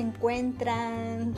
se 0.00 0.06
encuentran? 0.06 1.34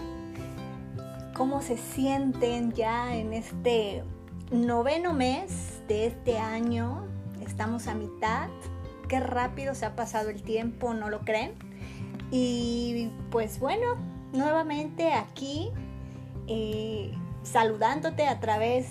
¿Cómo 1.34 1.62
se 1.62 1.76
sienten 1.76 2.72
ya 2.72 3.16
en 3.16 3.32
este 3.32 4.04
noveno 4.52 5.12
mes 5.14 5.82
de 5.88 6.06
este 6.06 6.38
año? 6.38 7.04
Estamos 7.44 7.88
a 7.88 7.94
mitad. 7.94 8.48
Qué 9.08 9.18
rápido 9.18 9.74
se 9.74 9.84
ha 9.84 9.96
pasado 9.96 10.30
el 10.30 10.44
tiempo, 10.44 10.94
¿no 10.94 11.10
lo 11.10 11.22
creen? 11.22 11.54
Y 12.30 13.10
pues 13.32 13.58
bueno, 13.58 13.96
nuevamente 14.32 15.12
aquí 15.12 15.70
eh, 16.46 17.12
saludándote 17.42 18.28
a 18.28 18.38
través 18.38 18.86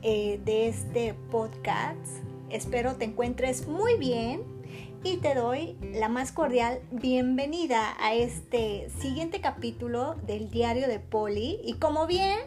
eh, 0.00 0.40
de 0.46 0.68
este 0.68 1.12
podcast. 1.30 2.24
Espero 2.48 2.96
te 2.96 3.04
encuentres 3.04 3.68
muy 3.68 3.98
bien 3.98 4.59
y 5.02 5.16
te 5.16 5.34
doy 5.34 5.76
la 5.94 6.08
más 6.08 6.30
cordial 6.30 6.80
bienvenida 6.90 7.96
a 8.00 8.14
este 8.14 8.90
siguiente 8.90 9.40
capítulo 9.40 10.14
del 10.26 10.50
diario 10.50 10.88
de 10.88 10.98
Poli. 10.98 11.58
Y 11.64 11.74
como 11.74 12.06
bien 12.06 12.38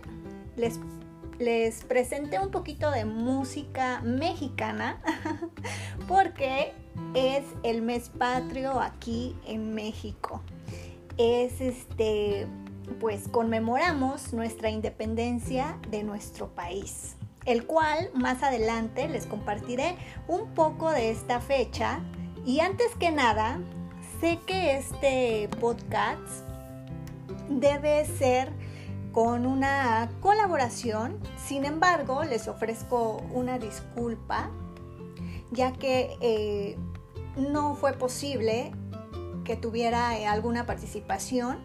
les, 0.55 0.79
les 1.39 1.83
presenté 1.83 2.39
un 2.39 2.51
poquito 2.51 2.91
de 2.91 3.05
música 3.05 4.01
mexicana, 4.01 5.01
porque 6.07 6.73
es 7.15 7.43
el 7.63 7.81
mes 7.81 8.09
patrio 8.09 8.79
aquí 8.79 9.35
en 9.47 9.73
México. 9.73 10.41
Es 11.17 11.59
este, 11.59 12.47
pues 12.99 13.27
conmemoramos 13.29 14.31
nuestra 14.31 14.69
independencia 14.69 15.79
de 15.89 16.03
nuestro 16.03 16.49
país 16.49 17.15
el 17.45 17.65
cual 17.65 18.09
más 18.13 18.41
adelante 18.41 19.07
les 19.09 19.25
compartiré 19.25 19.95
un 20.29 20.53
poco 20.53 20.91
de 20.91 21.11
esta 21.11 21.41
fecha. 21.41 21.99
Y 22.45 22.59
antes 22.59 22.93
que 22.99 23.09
nada, 23.09 23.59
sé 24.19 24.39
que 24.45 24.77
este 24.77 25.47
podcast 25.61 26.19
debe 27.49 28.05
ser 28.05 28.51
con 29.13 29.45
una 29.45 30.09
colaboración, 30.21 31.19
sin 31.37 31.63
embargo 31.63 32.23
les 32.23 32.49
ofrezco 32.49 33.23
una 33.31 33.59
disculpa, 33.59 34.49
ya 35.51 35.71
que 35.71 36.17
eh, 36.19 36.77
no 37.37 37.75
fue 37.75 37.93
posible 37.93 38.71
que 39.45 39.55
tuviera 39.55 40.17
eh, 40.17 40.25
alguna 40.25 40.65
participación, 40.65 41.59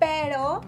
pero 0.00 0.62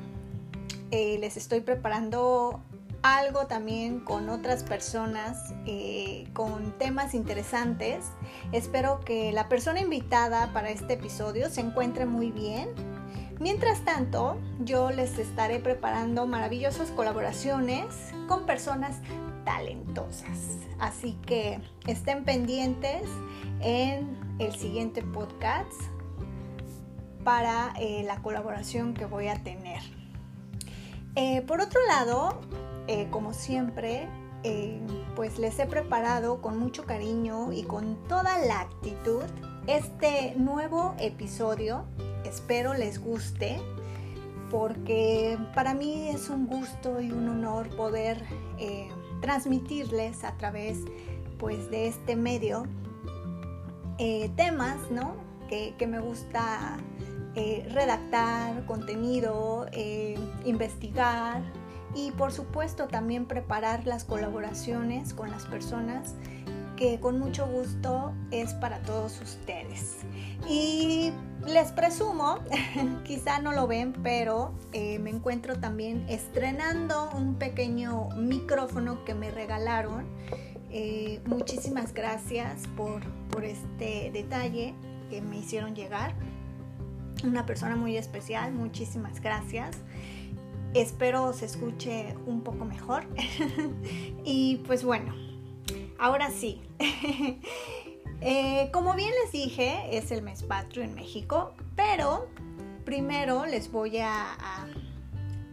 eh, 0.92 1.18
les 1.18 1.36
estoy 1.36 1.60
preparando 1.60 2.62
algo 3.02 3.46
también 3.46 4.00
con 4.00 4.28
otras 4.28 4.62
personas, 4.62 5.54
eh, 5.66 6.28
con 6.32 6.76
temas 6.78 7.14
interesantes. 7.14 8.04
Espero 8.52 9.00
que 9.00 9.32
la 9.32 9.48
persona 9.48 9.80
invitada 9.80 10.52
para 10.52 10.70
este 10.70 10.94
episodio 10.94 11.48
se 11.48 11.62
encuentre 11.62 12.06
muy 12.06 12.30
bien. 12.30 12.68
Mientras 13.38 13.84
tanto, 13.84 14.38
yo 14.60 14.90
les 14.90 15.18
estaré 15.18 15.60
preparando 15.60 16.26
maravillosas 16.26 16.90
colaboraciones 16.90 17.86
con 18.28 18.44
personas 18.44 18.98
talentosas. 19.46 20.58
Así 20.78 21.14
que 21.26 21.60
estén 21.86 22.24
pendientes 22.24 23.02
en 23.60 24.18
el 24.38 24.54
siguiente 24.54 25.02
podcast 25.02 25.72
para 27.24 27.72
eh, 27.78 28.02
la 28.04 28.20
colaboración 28.20 28.92
que 28.92 29.06
voy 29.06 29.28
a 29.28 29.42
tener. 29.42 29.80
Eh, 31.16 31.42
por 31.42 31.60
otro 31.60 31.80
lado, 31.86 32.40
eh, 32.92 33.06
como 33.08 33.32
siempre, 33.32 34.08
eh, 34.42 34.80
pues 35.14 35.38
les 35.38 35.56
he 35.60 35.66
preparado 35.66 36.40
con 36.40 36.58
mucho 36.58 36.86
cariño 36.86 37.52
y 37.52 37.62
con 37.62 37.94
toda 38.08 38.44
la 38.44 38.62
actitud 38.62 39.22
este 39.68 40.34
nuevo 40.36 40.96
episodio. 40.98 41.84
Espero 42.24 42.74
les 42.74 43.00
guste 43.00 43.60
porque 44.50 45.38
para 45.54 45.72
mí 45.72 46.08
es 46.08 46.30
un 46.30 46.48
gusto 46.48 47.00
y 47.00 47.12
un 47.12 47.28
honor 47.28 47.68
poder 47.76 48.24
eh, 48.58 48.88
transmitirles 49.20 50.24
a 50.24 50.36
través 50.36 50.78
pues 51.38 51.70
de 51.70 51.86
este 51.86 52.16
medio 52.16 52.64
temas 54.34 54.78
¿no? 54.90 55.14
que, 55.48 55.74
que 55.78 55.86
me 55.86 56.00
gusta 56.00 56.78
redactar 57.36 58.66
contenido, 58.66 59.66
investigar, 60.44 61.42
y 61.94 62.12
por 62.12 62.32
supuesto 62.32 62.86
también 62.88 63.26
preparar 63.26 63.86
las 63.86 64.04
colaboraciones 64.04 65.14
con 65.14 65.30
las 65.30 65.46
personas 65.46 66.14
que 66.80 66.98
con 66.98 67.18
mucho 67.18 67.46
gusto 67.46 68.14
es 68.30 68.54
para 68.54 68.78
todos 68.78 69.20
ustedes. 69.20 69.98
Y 70.48 71.12
les 71.46 71.72
presumo, 71.72 72.38
quizá 73.04 73.38
no 73.38 73.52
lo 73.52 73.66
ven, 73.66 73.92
pero 74.02 74.54
eh, 74.72 74.98
me 74.98 75.10
encuentro 75.10 75.60
también 75.60 76.06
estrenando 76.08 77.10
un 77.10 77.34
pequeño 77.34 78.08
micrófono 78.16 79.04
que 79.04 79.14
me 79.14 79.30
regalaron. 79.30 80.06
Eh, 80.70 81.20
muchísimas 81.26 81.92
gracias 81.92 82.66
por, 82.78 83.02
por 83.28 83.44
este 83.44 84.10
detalle 84.10 84.74
que 85.10 85.20
me 85.20 85.36
hicieron 85.36 85.74
llegar. 85.74 86.14
Una 87.24 87.44
persona 87.44 87.76
muy 87.76 87.98
especial, 87.98 88.54
muchísimas 88.54 89.20
gracias. 89.20 89.76
Espero 90.74 91.32
se 91.32 91.46
escuche 91.46 92.14
un 92.26 92.42
poco 92.42 92.64
mejor. 92.64 93.04
y 94.24 94.56
pues 94.66 94.84
bueno, 94.84 95.14
ahora 95.98 96.30
sí. 96.30 96.62
Eh, 98.22 98.68
como 98.70 98.92
bien 98.92 99.12
les 99.24 99.32
dije, 99.32 99.96
es 99.96 100.10
el 100.10 100.20
mes 100.20 100.42
patrio 100.42 100.84
en 100.84 100.94
México, 100.94 101.54
pero 101.74 102.28
primero 102.84 103.46
les 103.46 103.72
voy 103.72 103.96
a, 103.96 104.36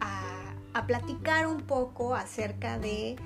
a, 0.00 0.86
platicar 0.86 1.46
un 1.46 1.62
poco 1.62 2.14
acerca 2.14 2.78
de 2.78 3.16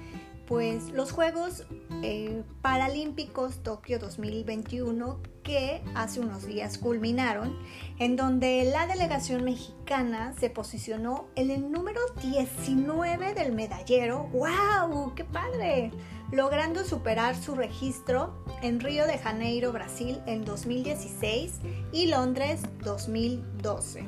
pues 0.53 0.91
los 0.91 1.13
Juegos 1.13 1.65
eh, 2.03 2.43
Paralímpicos 2.61 3.63
Tokio 3.63 3.99
2021 3.99 5.19
que 5.43 5.83
hace 5.95 6.21
unos 6.21 6.45
días 6.45 6.77
culminaron, 6.77 7.57
en 7.99 8.17
donde 8.17 8.71
la 8.71 8.87
delegación 8.87 9.45
mexicana 9.45 10.35
se 10.39 10.51
posicionó 10.51 11.25
en 11.37 11.51
el 11.51 11.73
número 11.73 12.03
19 12.21 13.33
del 13.33 13.53
medallero. 13.53 14.29
¡Wow! 14.35 15.15
¡Qué 15.15 15.25
padre! 15.25 15.91
Logrando 16.31 16.85
superar 16.85 17.35
su 17.35 17.55
registro 17.55 18.45
en 18.61 18.79
Río 18.79 19.07
de 19.07 19.17
Janeiro, 19.17 19.73
Brasil, 19.73 20.21
en 20.27 20.45
2016 20.45 21.61
y 21.93 22.09
Londres 22.09 22.61
2012. 22.85 24.05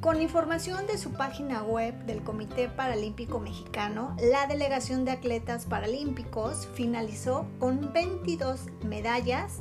Con 0.00 0.20
información 0.22 0.86
de 0.86 0.98
su 0.98 1.12
página 1.12 1.62
web 1.62 1.94
del 2.04 2.22
Comité 2.22 2.68
Paralímpico 2.68 3.40
Mexicano, 3.40 4.14
la 4.20 4.46
delegación 4.46 5.04
de 5.04 5.12
atletas 5.12 5.64
paralímpicos 5.64 6.68
finalizó 6.74 7.46
con 7.58 7.92
22 7.92 8.66
medallas, 8.84 9.58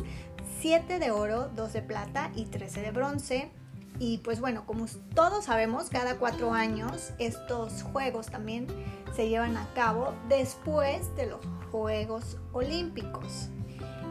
7 0.60 1.00
de 1.00 1.12
oro, 1.12 1.50
2 1.56 1.74
de 1.74 1.82
plata 1.82 2.32
y 2.36 2.46
13 2.46 2.82
de 2.82 2.92
bronce. 2.92 3.52
Y 3.98 4.20
pues 4.20 4.42
bueno, 4.42 4.66
como 4.66 4.86
todos 5.16 5.46
sabemos, 5.46 5.90
cada 5.90 6.18
cuatro 6.18 6.54
años 6.54 7.14
estos 7.18 7.84
juegos 7.84 8.28
también 8.28 8.68
se 9.16 9.30
llevan 9.30 9.56
a 9.56 9.74
cabo 9.74 10.14
después 10.28 11.16
de 11.16 11.28
los 11.28 11.40
Juegos 11.72 12.38
Olímpicos. 12.52 13.50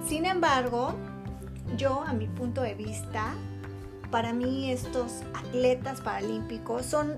Sin 0.06 0.24
embargo, 0.24 0.94
yo 1.76 2.02
a 2.02 2.12
mi 2.12 2.26
punto 2.26 2.62
de 2.62 2.74
vista, 2.74 3.34
para 4.14 4.32
mí 4.32 4.70
estos 4.70 5.22
atletas 5.34 6.00
paralímpicos 6.00 6.86
son 6.86 7.16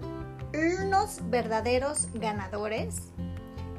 unos 0.55 1.21
verdaderos 1.29 2.09
ganadores 2.15 3.13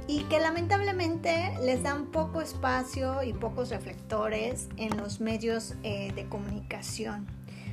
y 0.05 0.19
que 0.25 0.39
lamentablemente 0.39 1.57
les 1.63 1.81
dan 1.81 2.11
poco 2.11 2.41
espacio 2.41 3.23
y 3.23 3.33
pocos 3.33 3.71
reflectores 3.71 4.69
en 4.77 4.95
los 4.97 5.19
medios 5.19 5.73
eh, 5.81 6.13
de 6.13 6.29
comunicación. 6.29 7.25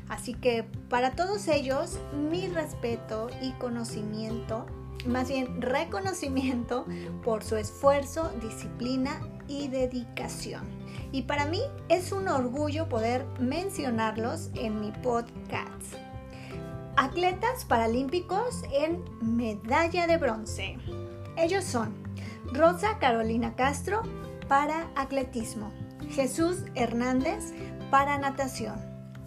Así 0.08 0.32
que 0.32 0.62
para 0.88 1.10
todos 1.10 1.46
ellos, 1.48 1.98
mi 2.30 2.48
respeto 2.48 3.28
y 3.42 3.52
conocimiento, 3.52 4.64
más 5.06 5.28
bien 5.28 5.60
reconocimiento 5.60 6.86
por 7.22 7.44
su 7.44 7.56
esfuerzo, 7.56 8.32
disciplina 8.40 9.20
y 9.46 9.68
dedicación. 9.68 10.83
Y 11.14 11.22
para 11.22 11.44
mí 11.44 11.60
es 11.88 12.10
un 12.10 12.26
orgullo 12.26 12.88
poder 12.88 13.24
mencionarlos 13.38 14.50
en 14.56 14.80
mi 14.80 14.90
podcast. 14.90 15.94
Atletas 16.96 17.64
paralímpicos 17.64 18.64
en 18.72 19.00
medalla 19.20 20.08
de 20.08 20.16
bronce. 20.16 20.76
Ellos 21.36 21.62
son 21.62 21.94
Rosa 22.52 22.98
Carolina 22.98 23.54
Castro 23.54 24.02
para 24.48 24.90
atletismo, 24.96 25.70
Jesús 26.10 26.64
Hernández 26.74 27.52
para 27.92 28.18
natación, 28.18 28.74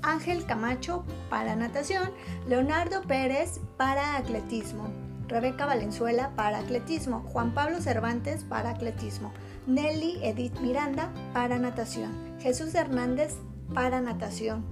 Ángel 0.02 0.46
Camacho 0.46 1.06
para 1.30 1.56
natación, 1.56 2.12
Leonardo 2.50 3.02
Pérez 3.04 3.62
para 3.78 4.18
atletismo, 4.18 4.90
Rebeca 5.30 5.66
Valenzuela 5.66 6.34
para 6.36 6.58
atletismo, 6.58 7.22
Juan 7.32 7.54
Pablo 7.54 7.80
Cervantes 7.80 8.44
para 8.44 8.72
atletismo, 8.72 9.32
Nelly 9.68 10.20
Edith 10.24 10.58
Miranda 10.62 11.12
para 11.34 11.60
natación, 11.60 12.40
Jesús 12.40 12.74
Hernández 12.74 13.36
para 13.74 14.00
natación. 14.00 14.66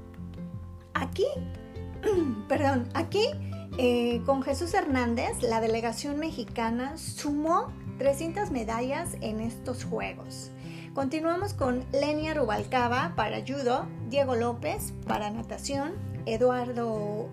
Aquí, 0.93 1.27
perdón, 2.47 2.87
aquí 2.93 3.27
eh, 3.77 4.21
con 4.25 4.41
Jesús 4.41 4.73
Hernández, 4.73 5.41
la 5.41 5.59
delegación 5.59 6.17
mexicana 6.17 6.97
sumó 6.97 7.73
300 7.97 8.51
medallas 8.51 9.17
en 9.19 9.41
estos 9.41 9.83
Juegos. 9.83 10.51
Continuamos 10.93 11.53
con 11.53 11.83
Lenia 11.91 12.33
Rubalcaba 12.33 13.15
para 13.17 13.41
judo, 13.41 13.85
Diego 14.09 14.35
López 14.35 14.93
para 15.05 15.29
natación, 15.29 15.91
Eduardo 16.25 17.27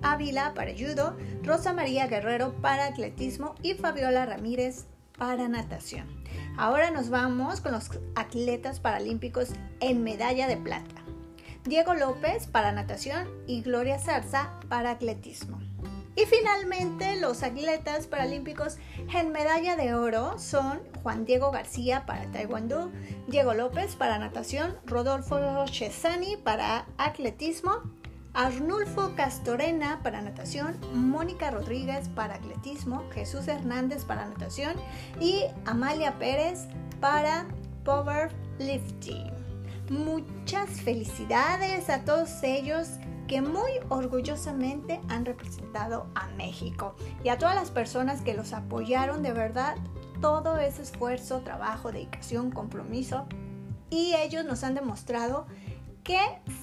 Ávila 0.00 0.54
para 0.54 0.72
judo, 0.72 1.18
Rosa 1.42 1.74
María 1.74 2.06
Guerrero 2.06 2.54
para 2.62 2.86
atletismo 2.86 3.54
y 3.62 3.74
Fabiola 3.74 4.24
Ramírez 4.24 4.86
para 5.18 5.48
natación. 5.48 6.06
Ahora 6.56 6.90
nos 6.90 7.10
vamos 7.10 7.60
con 7.60 7.72
los 7.72 7.90
atletas 8.14 8.80
paralímpicos 8.80 9.50
en 9.80 10.02
medalla 10.02 10.46
de 10.46 10.56
plata. 10.56 11.02
Diego 11.64 11.94
López 11.94 12.46
para 12.46 12.72
natación 12.72 13.28
y 13.46 13.62
Gloria 13.62 13.98
Zarza 13.98 14.60
para 14.68 14.90
atletismo. 14.90 15.60
Y 16.16 16.26
finalmente 16.26 17.18
los 17.20 17.42
atletas 17.42 18.06
paralímpicos 18.06 18.76
en 19.12 19.32
medalla 19.32 19.74
de 19.74 19.94
oro 19.94 20.38
son 20.38 20.80
Juan 21.02 21.24
Diego 21.24 21.50
García 21.50 22.06
para 22.06 22.30
Taekwondo, 22.30 22.92
Diego 23.26 23.54
López 23.54 23.96
para 23.96 24.18
natación, 24.18 24.76
Rodolfo 24.86 25.64
Chesani 25.66 26.36
para 26.36 26.86
atletismo, 26.98 27.82
Arnulfo 28.34 29.14
Castorena 29.14 30.00
para 30.02 30.20
natación, 30.20 30.76
Mónica 30.92 31.52
Rodríguez 31.52 32.08
para 32.08 32.34
atletismo, 32.34 33.04
Jesús 33.12 33.46
Hernández 33.46 34.04
para 34.04 34.26
natación 34.26 34.74
y 35.20 35.44
Amalia 35.66 36.18
Pérez 36.18 36.66
para 37.00 37.46
powerlifting. 37.84 39.30
Muchas 39.88 40.68
felicidades 40.80 41.88
a 41.88 42.04
todos 42.04 42.42
ellos 42.42 42.88
que 43.28 43.40
muy 43.40 43.70
orgullosamente 43.88 45.00
han 45.08 45.24
representado 45.24 46.08
a 46.16 46.26
México 46.36 46.96
y 47.22 47.28
a 47.28 47.38
todas 47.38 47.54
las 47.54 47.70
personas 47.70 48.20
que 48.20 48.34
los 48.34 48.52
apoyaron 48.52 49.22
de 49.22 49.32
verdad 49.32 49.76
todo 50.20 50.58
ese 50.58 50.82
esfuerzo, 50.82 51.42
trabajo, 51.42 51.92
dedicación, 51.92 52.50
compromiso 52.50 53.26
y 53.90 54.14
ellos 54.16 54.44
nos 54.44 54.64
han 54.64 54.74
demostrado 54.74 55.46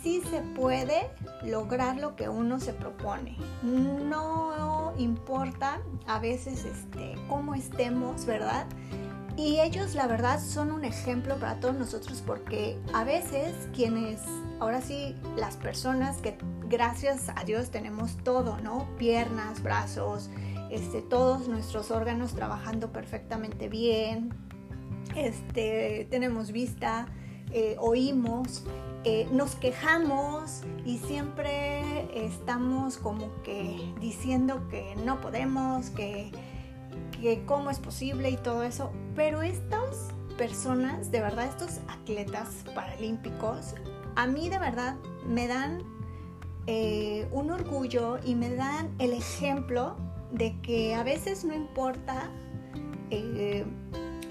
sí 0.04 0.22
se 0.30 0.42
puede 0.56 1.10
lograr 1.44 1.98
lo 1.98 2.16
que 2.16 2.30
uno 2.30 2.60
se 2.60 2.74
propone. 2.74 3.38
No 3.64 4.94
importa 4.98 5.82
a 6.08 6.20
veces 6.20 6.66
este, 6.66 7.16
cómo 7.28 7.56
estemos, 7.56 8.26
¿verdad? 8.26 8.68
Y 9.38 9.60
ellos 9.60 9.96
la 9.96 10.08
verdad 10.08 10.40
son 10.40 10.72
un 10.72 10.84
ejemplo 10.86 11.38
para 11.38 11.60
todos 11.60 11.76
nosotros 11.76 12.22
porque 12.26 12.78
a 12.94 13.04
veces 13.04 13.56
quienes, 13.74 14.20
ahora 14.60 14.82
sí, 14.82 15.16
las 15.38 15.58
personas 15.58 16.18
que 16.18 16.38
gracias 16.68 17.30
a 17.36 17.44
Dios 17.44 17.72
tenemos 17.72 18.18
todo, 18.24 18.58
¿no? 18.60 18.88
Piernas, 18.98 19.64
brazos, 19.64 20.30
este, 20.70 21.02
todos 21.02 21.48
nuestros 21.48 21.92
órganos 21.92 22.34
trabajando 22.34 22.92
perfectamente 22.92 23.70
bien, 23.70 24.34
este, 25.16 26.08
tenemos 26.10 26.52
vista, 26.52 27.08
eh, 27.54 27.76
oímos, 27.80 28.64
eh, 29.04 29.28
nos 29.32 29.56
quejamos 29.56 30.62
y 30.86 30.98
siempre 31.00 32.26
estamos 32.26 32.98
como 32.98 33.32
que 33.44 33.94
diciendo 34.00 34.68
que 34.70 34.96
no 35.06 35.20
podemos, 35.22 35.90
que, 35.90 36.32
que 37.20 37.44
cómo 37.46 37.70
es 37.70 37.80
posible 37.80 38.30
y 38.30 38.38
todo 38.38 38.64
eso. 38.64 38.92
Pero 39.16 39.42
estas 39.42 40.10
personas, 40.38 41.12
de 41.12 41.22
verdad, 41.22 41.48
estos 41.48 41.80
atletas 41.88 42.64
paralímpicos, 42.76 43.76
a 44.16 44.28
mí 44.28 44.50
de 44.50 44.60
verdad 44.60 44.96
me 45.26 45.48
dan 45.48 45.84
eh, 46.68 47.28
un 47.32 47.50
orgullo 47.50 48.20
y 48.24 48.36
me 48.36 48.54
dan 48.54 48.90
el 49.00 49.14
ejemplo 49.14 49.96
de 50.32 50.56
que 50.62 50.94
a 50.96 51.04
veces 51.04 51.44
no 51.44 51.54
importa 51.54 52.30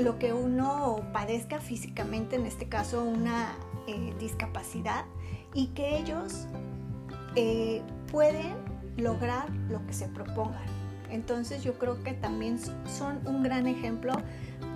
lo 0.01 0.19
que 0.19 0.33
uno 0.33 1.01
padezca 1.13 1.61
físicamente, 1.61 2.37
en 2.37 2.47
este 2.47 2.69
caso 2.69 3.03
una 3.03 3.53
eh, 3.87 4.15
discapacidad, 4.19 5.05
y 5.55 5.69
que 5.69 5.99
ellos 5.99 6.47
pueden 8.11 8.57
lograr 8.97 9.49
lo 9.69 9.85
que 9.87 9.93
se 9.93 10.09
propongan. 10.09 10.65
Entonces 11.11 11.63
yo 11.63 11.75
creo 11.75 12.03
que 12.03 12.13
también 12.13 12.59
son 12.87 13.21
un 13.27 13.43
gran 13.43 13.67
ejemplo 13.67 14.13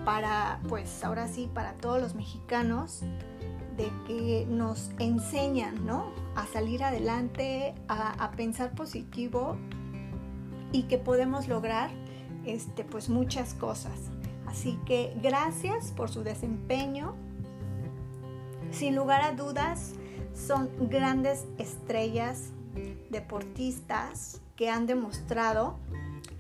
para, 0.05 0.61
pues 0.69 1.05
ahora 1.05 1.29
sí, 1.29 1.49
para 1.53 1.75
todos 1.75 2.00
los 2.00 2.15
mexicanos 2.15 3.03
de 3.76 3.91
que 4.06 4.47
nos 4.49 4.91
enseñan, 4.99 5.85
¿no? 5.87 6.12
A 6.37 6.47
salir 6.47 6.85
adelante, 6.85 7.75
a, 7.88 8.31
pensar 8.32 8.73
positivo 8.75 9.56
y 10.73 10.85
que 10.85 10.99
podemos 10.99 11.49
lograr, 11.49 11.91
este, 12.44 12.85
pues 12.85 13.09
muchas 13.09 13.55
cosas. 13.55 14.13
Así 14.54 14.78
que 14.86 15.12
gracias 15.20 15.90
por 15.90 16.08
su 16.08 16.22
desempeño. 16.22 17.16
Sin 18.70 18.94
lugar 18.94 19.20
a 19.22 19.32
dudas, 19.32 19.94
son 20.32 20.70
grandes 20.88 21.46
estrellas 21.58 22.52
deportistas 23.10 24.40
que 24.54 24.70
han 24.70 24.86
demostrado 24.86 25.80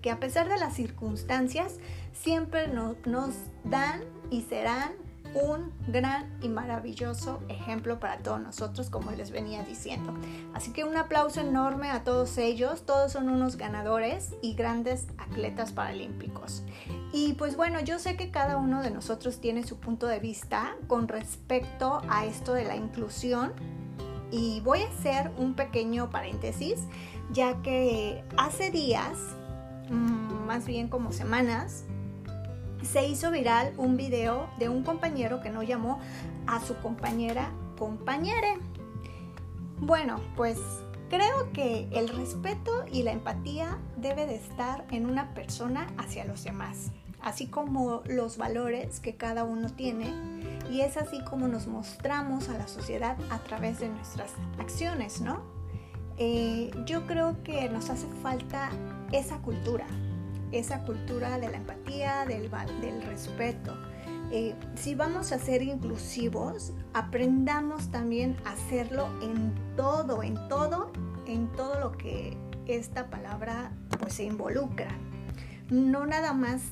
que 0.00 0.12
a 0.12 0.20
pesar 0.20 0.48
de 0.48 0.58
las 0.58 0.74
circunstancias, 0.74 1.80
siempre 2.12 2.68
nos 2.68 3.34
dan 3.64 4.04
y 4.30 4.42
serán 4.42 4.92
un 5.34 5.72
gran 5.88 6.30
y 6.40 6.48
maravilloso 6.48 7.40
ejemplo 7.48 7.98
para 7.98 8.18
todos 8.18 8.40
nosotros, 8.40 8.90
como 8.90 9.10
les 9.10 9.30
venía 9.30 9.62
diciendo. 9.62 10.14
Así 10.54 10.72
que 10.72 10.84
un 10.84 10.96
aplauso 10.96 11.40
enorme 11.40 11.90
a 11.90 12.04
todos 12.04 12.38
ellos, 12.38 12.86
todos 12.86 13.12
son 13.12 13.28
unos 13.28 13.56
ganadores 13.56 14.34
y 14.42 14.54
grandes 14.54 15.06
atletas 15.18 15.72
paralímpicos. 15.72 16.62
Y 17.12 17.34
pues 17.34 17.56
bueno, 17.56 17.80
yo 17.80 17.98
sé 17.98 18.16
que 18.16 18.30
cada 18.30 18.56
uno 18.56 18.82
de 18.82 18.90
nosotros 18.90 19.40
tiene 19.40 19.64
su 19.64 19.78
punto 19.78 20.06
de 20.06 20.20
vista 20.20 20.76
con 20.86 21.08
respecto 21.08 22.02
a 22.08 22.24
esto 22.26 22.52
de 22.52 22.64
la 22.64 22.76
inclusión 22.76 23.52
y 24.30 24.60
voy 24.60 24.82
a 24.82 24.88
hacer 24.88 25.30
un 25.38 25.54
pequeño 25.54 26.10
paréntesis, 26.10 26.80
ya 27.32 27.62
que 27.62 28.24
hace 28.36 28.70
días, 28.70 29.16
mm, 29.90 30.46
más 30.46 30.66
bien 30.66 30.88
como 30.88 31.12
semanas, 31.12 31.84
se 32.84 33.06
hizo 33.06 33.30
viral 33.30 33.72
un 33.76 33.96
video 33.96 34.48
de 34.58 34.68
un 34.68 34.82
compañero 34.82 35.40
que 35.40 35.50
no 35.50 35.62
llamó 35.62 36.00
a 36.46 36.60
su 36.60 36.76
compañera 36.76 37.50
compañere. 37.78 38.58
Bueno, 39.78 40.20
pues 40.36 40.58
creo 41.10 41.52
que 41.52 41.88
el 41.92 42.08
respeto 42.08 42.84
y 42.90 43.02
la 43.02 43.12
empatía 43.12 43.78
debe 43.96 44.26
de 44.26 44.36
estar 44.36 44.86
en 44.90 45.06
una 45.06 45.34
persona 45.34 45.86
hacia 45.98 46.24
los 46.24 46.44
demás, 46.44 46.92
así 47.20 47.46
como 47.46 48.02
los 48.06 48.36
valores 48.36 49.00
que 49.00 49.16
cada 49.16 49.44
uno 49.44 49.70
tiene 49.70 50.12
y 50.70 50.80
es 50.80 50.96
así 50.96 51.22
como 51.24 51.48
nos 51.48 51.66
mostramos 51.66 52.48
a 52.48 52.58
la 52.58 52.68
sociedad 52.68 53.16
a 53.30 53.38
través 53.40 53.80
de 53.80 53.88
nuestras 53.88 54.32
acciones, 54.58 55.20
¿no? 55.20 55.42
Eh, 56.16 56.70
yo 56.86 57.06
creo 57.06 57.42
que 57.42 57.68
nos 57.68 57.90
hace 57.90 58.06
falta 58.22 58.70
esa 59.12 59.38
cultura, 59.38 59.86
esa 60.58 60.84
cultura 60.84 61.38
de 61.38 61.50
la 61.50 61.56
empatía, 61.56 62.24
del, 62.26 62.50
respeto. 63.02 63.76
Eh, 64.30 64.54
si 64.74 64.94
vamos 64.94 65.32
a 65.32 65.38
ser 65.38 65.62
inclusivos, 65.62 66.72
aprendamos 66.92 67.90
también 67.90 68.36
a 68.44 68.52
hacerlo 68.52 69.08
en 69.22 69.54
todo, 69.76 70.22
en 70.22 70.34
todo, 70.48 70.92
en 71.26 71.50
todo 71.52 71.80
lo 71.80 71.92
que 71.92 72.36
esta 72.66 73.10
palabra 73.10 73.72
pues 73.98 74.14
se 74.14 74.24
involucra. 74.24 74.88
No 75.70 76.06
nada 76.06 76.32
más 76.32 76.62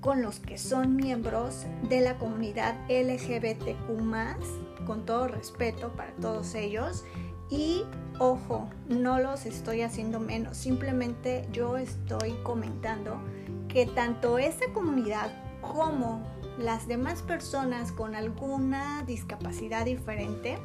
con 0.00 0.20
los 0.20 0.40
que 0.40 0.58
son 0.58 0.96
miembros 0.96 1.66
de 1.88 2.00
la 2.00 2.18
comunidad 2.18 2.74
LGBTQ, 2.88 4.84
con 4.84 5.06
todo 5.06 5.28
respeto 5.28 5.92
para 5.92 6.12
todos 6.16 6.54
ellos, 6.54 7.04
y 7.52 7.84
ojo, 8.18 8.66
no 8.88 9.18
los 9.18 9.44
estoy 9.44 9.82
haciendo 9.82 10.20
menos, 10.20 10.56
simplemente 10.56 11.46
yo 11.52 11.76
estoy 11.76 12.32
comentando 12.42 13.20
que 13.68 13.84
tanto 13.84 14.38
esa 14.38 14.72
comunidad 14.72 15.30
como 15.60 16.22
las 16.58 16.88
demás 16.88 17.20
personas 17.20 17.92
con 17.92 18.14
alguna 18.14 19.02
discapacidad 19.06 19.84
diferente, 19.84 20.56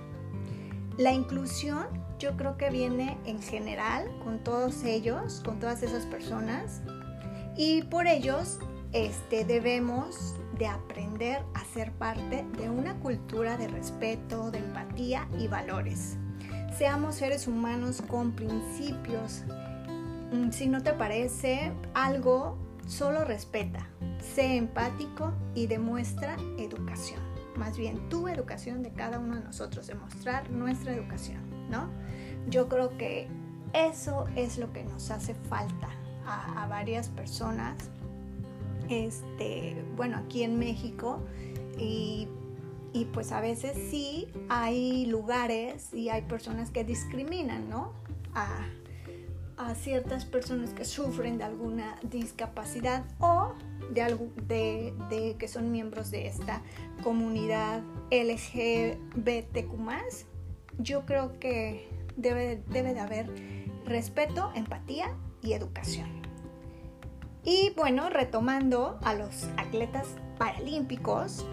la 0.97 1.11
inclusión 1.11 1.85
yo 2.19 2.37
creo 2.37 2.55
que 2.55 2.69
viene 2.69 3.17
en 3.25 3.41
general 3.41 4.09
con 4.23 4.41
todos 4.41 4.83
ellos, 4.85 5.41
con 5.43 5.59
todas 5.59 5.83
esas 5.83 6.05
personas, 6.05 6.81
y 7.57 7.81
por 7.83 8.07
ellos 8.07 8.59
este, 8.93 9.43
debemos 9.43 10.35
de 10.57 10.67
aprender 10.67 11.43
a 11.53 11.65
ser 11.65 11.91
parte 11.91 12.45
de 12.57 12.69
una 12.69 12.97
cultura 13.01 13.57
de 13.57 13.67
respeto, 13.67 14.51
de 14.51 14.59
empatía 14.59 15.27
y 15.37 15.49
valores. 15.49 16.17
Seamos 16.77 17.15
seres 17.15 17.47
humanos 17.47 18.03
con 18.07 18.33
principios. 18.33 19.43
Mm, 20.31 20.51
si 20.51 20.67
no 20.67 20.83
te 20.83 20.93
parece 20.93 21.71
algo 21.95 22.55
solo 22.85 23.25
respeta, 23.25 23.87
sé 24.21 24.57
empático 24.57 25.33
y 25.55 25.65
demuestra 25.65 26.37
educación. 26.59 27.19
Más 27.55 27.79
bien 27.79 28.07
tu 28.09 28.27
educación 28.27 28.83
de 28.83 28.91
cada 28.91 29.17
uno 29.17 29.37
de 29.37 29.43
nosotros, 29.43 29.87
demostrar 29.87 30.51
nuestra 30.51 30.93
educación, 30.93 31.41
¿no? 31.71 31.89
Yo 32.47 32.69
creo 32.69 32.95
que 32.95 33.27
eso 33.73 34.27
es 34.35 34.59
lo 34.59 34.71
que 34.71 34.83
nos 34.83 35.09
hace 35.09 35.33
falta 35.33 35.89
a, 36.27 36.63
a 36.63 36.67
varias 36.67 37.09
personas 37.09 37.89
este, 38.89 39.83
bueno, 39.95 40.17
aquí 40.17 40.43
en 40.43 40.59
México 40.59 41.21
y, 41.77 42.27
pues 43.05 43.31
a 43.31 43.41
veces 43.41 43.77
sí 43.89 44.27
hay 44.49 45.05
lugares 45.05 45.93
y 45.93 46.09
hay 46.09 46.23
personas 46.23 46.71
que 46.71 46.83
discriminan, 46.83 47.69
¿no? 47.69 47.93
A, 48.33 48.67
ciertas 49.75 50.23
personas 50.23 50.69
que 50.69 50.85
sufren 50.85 51.39
de 51.39 51.43
alguna 51.43 51.97
discapacidad 52.03 53.03
o 53.19 53.53
de, 53.89 54.93
de, 55.09 55.35
que 55.37 55.47
son 55.47 55.71
miembros 55.71 56.11
de 56.11 56.27
esta 56.27 56.61
comunidad 57.03 57.81
LGBTQ. 58.11 59.77
Yo 60.77 61.05
creo 61.05 61.39
que 61.39 61.89
debe, 62.15 62.61
debe 62.67 62.93
de 62.93 62.99
haber 62.99 63.29
respeto, 63.83 64.51
empatía 64.55 65.15
y 65.41 65.53
educación. 65.53 66.21
Y 67.43 67.73
bueno, 67.75 68.09
retomando 68.09 68.99
a 69.03 69.15
los 69.15 69.45
atletas 69.57 70.07
paralímpicos, 70.37 71.45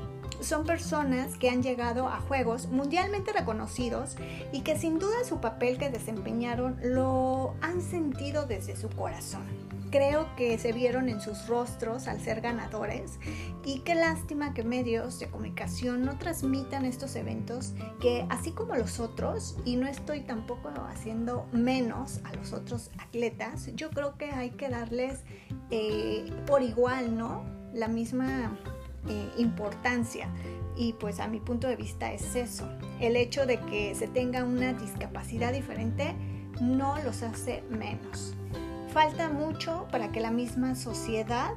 son 0.44 0.64
personas 0.64 1.36
que 1.36 1.50
han 1.50 1.62
llegado 1.62 2.08
a 2.08 2.20
Juegos 2.20 2.68
mundialmente 2.68 3.32
reconocidos 3.32 4.16
y 4.52 4.60
que 4.60 4.78
sin 4.78 4.98
duda 4.98 5.24
su 5.24 5.40
papel 5.40 5.78
que 5.78 5.90
desempeñaron 5.90 6.78
lo 6.82 7.54
han 7.60 7.80
sentido 7.80 8.46
desde 8.46 8.76
su 8.76 8.88
corazón 8.90 9.64
creo 9.94 10.34
que 10.34 10.58
se 10.58 10.72
vieron 10.72 11.08
en 11.08 11.20
sus 11.20 11.46
rostros 11.46 12.08
al 12.08 12.20
ser 12.20 12.40
ganadores 12.40 13.20
y 13.64 13.78
qué 13.82 13.94
lástima 13.94 14.52
que 14.52 14.64
medios 14.64 15.20
de 15.20 15.28
comunicación 15.28 16.04
no 16.04 16.18
transmitan 16.18 16.84
estos 16.84 17.14
eventos 17.14 17.74
que 18.00 18.26
así 18.28 18.50
como 18.50 18.74
los 18.74 18.98
otros, 18.98 19.56
y 19.64 19.76
no 19.76 19.86
estoy 19.86 20.22
tampoco 20.22 20.72
haciendo 20.88 21.46
menos 21.52 22.20
a 22.24 22.34
los 22.34 22.52
otros 22.52 22.90
atletas, 22.98 23.70
yo 23.76 23.90
creo 23.90 24.18
que 24.18 24.32
hay 24.32 24.50
que 24.50 24.68
darles 24.68 25.20
eh, 25.70 26.28
por 26.44 26.62
igual, 26.62 27.16
¿no? 27.16 27.44
La 27.72 27.86
misma 27.86 28.58
eh, 29.08 29.30
importancia. 29.38 30.28
Y 30.76 30.94
pues 30.94 31.20
a 31.20 31.28
mi 31.28 31.40
punto 31.40 31.68
de 31.68 31.76
vista 31.76 32.12
es 32.12 32.34
eso. 32.34 32.68
El 33.00 33.16
hecho 33.16 33.46
de 33.46 33.58
que 33.60 33.94
se 33.94 34.08
tenga 34.08 34.44
una 34.44 34.72
discapacidad 34.72 35.52
diferente 35.52 36.14
no 36.60 37.00
los 37.02 37.22
hace 37.22 37.62
menos. 37.70 38.34
Falta 38.92 39.28
mucho 39.28 39.86
para 39.90 40.12
que 40.12 40.20
la 40.20 40.30
misma 40.30 40.74
sociedad 40.74 41.54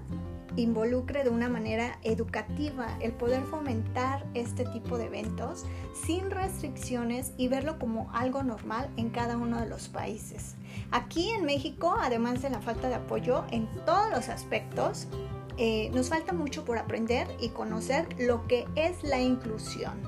involucre 0.56 1.24
de 1.24 1.30
una 1.30 1.50
manera 1.50 2.00
educativa 2.04 2.98
el 3.00 3.12
poder 3.12 3.44
fomentar 3.44 4.26
este 4.34 4.66
tipo 4.66 4.98
de 4.98 5.06
eventos 5.06 5.66
sin 6.06 6.32
restricciones 6.32 7.34
y 7.38 7.48
verlo 7.48 7.78
como 7.80 8.10
algo 8.12 8.44
normal 8.44 8.90
en 8.98 9.10
cada 9.10 9.38
uno 9.38 9.60
de 9.60 9.68
los 9.68 9.88
países. 9.88 10.56
Aquí 10.92 11.30
en 11.30 11.46
México, 11.46 11.96
además 12.02 12.42
de 12.42 12.50
la 12.50 12.60
falta 12.60 12.90
de 12.90 12.96
apoyo 12.96 13.46
en 13.52 13.68
todos 13.86 14.10
los 14.10 14.30
aspectos, 14.30 15.08
eh, 15.58 15.90
nos 15.94 16.10
falta 16.10 16.34
mucho 16.34 16.64
por 16.66 16.78
aprender 16.78 17.28
y 17.40 17.50
conocer 17.50 18.08
lo 18.20 18.48
que 18.48 18.68
es 18.76 19.04
la 19.04 19.20
inclusión. 19.20 20.00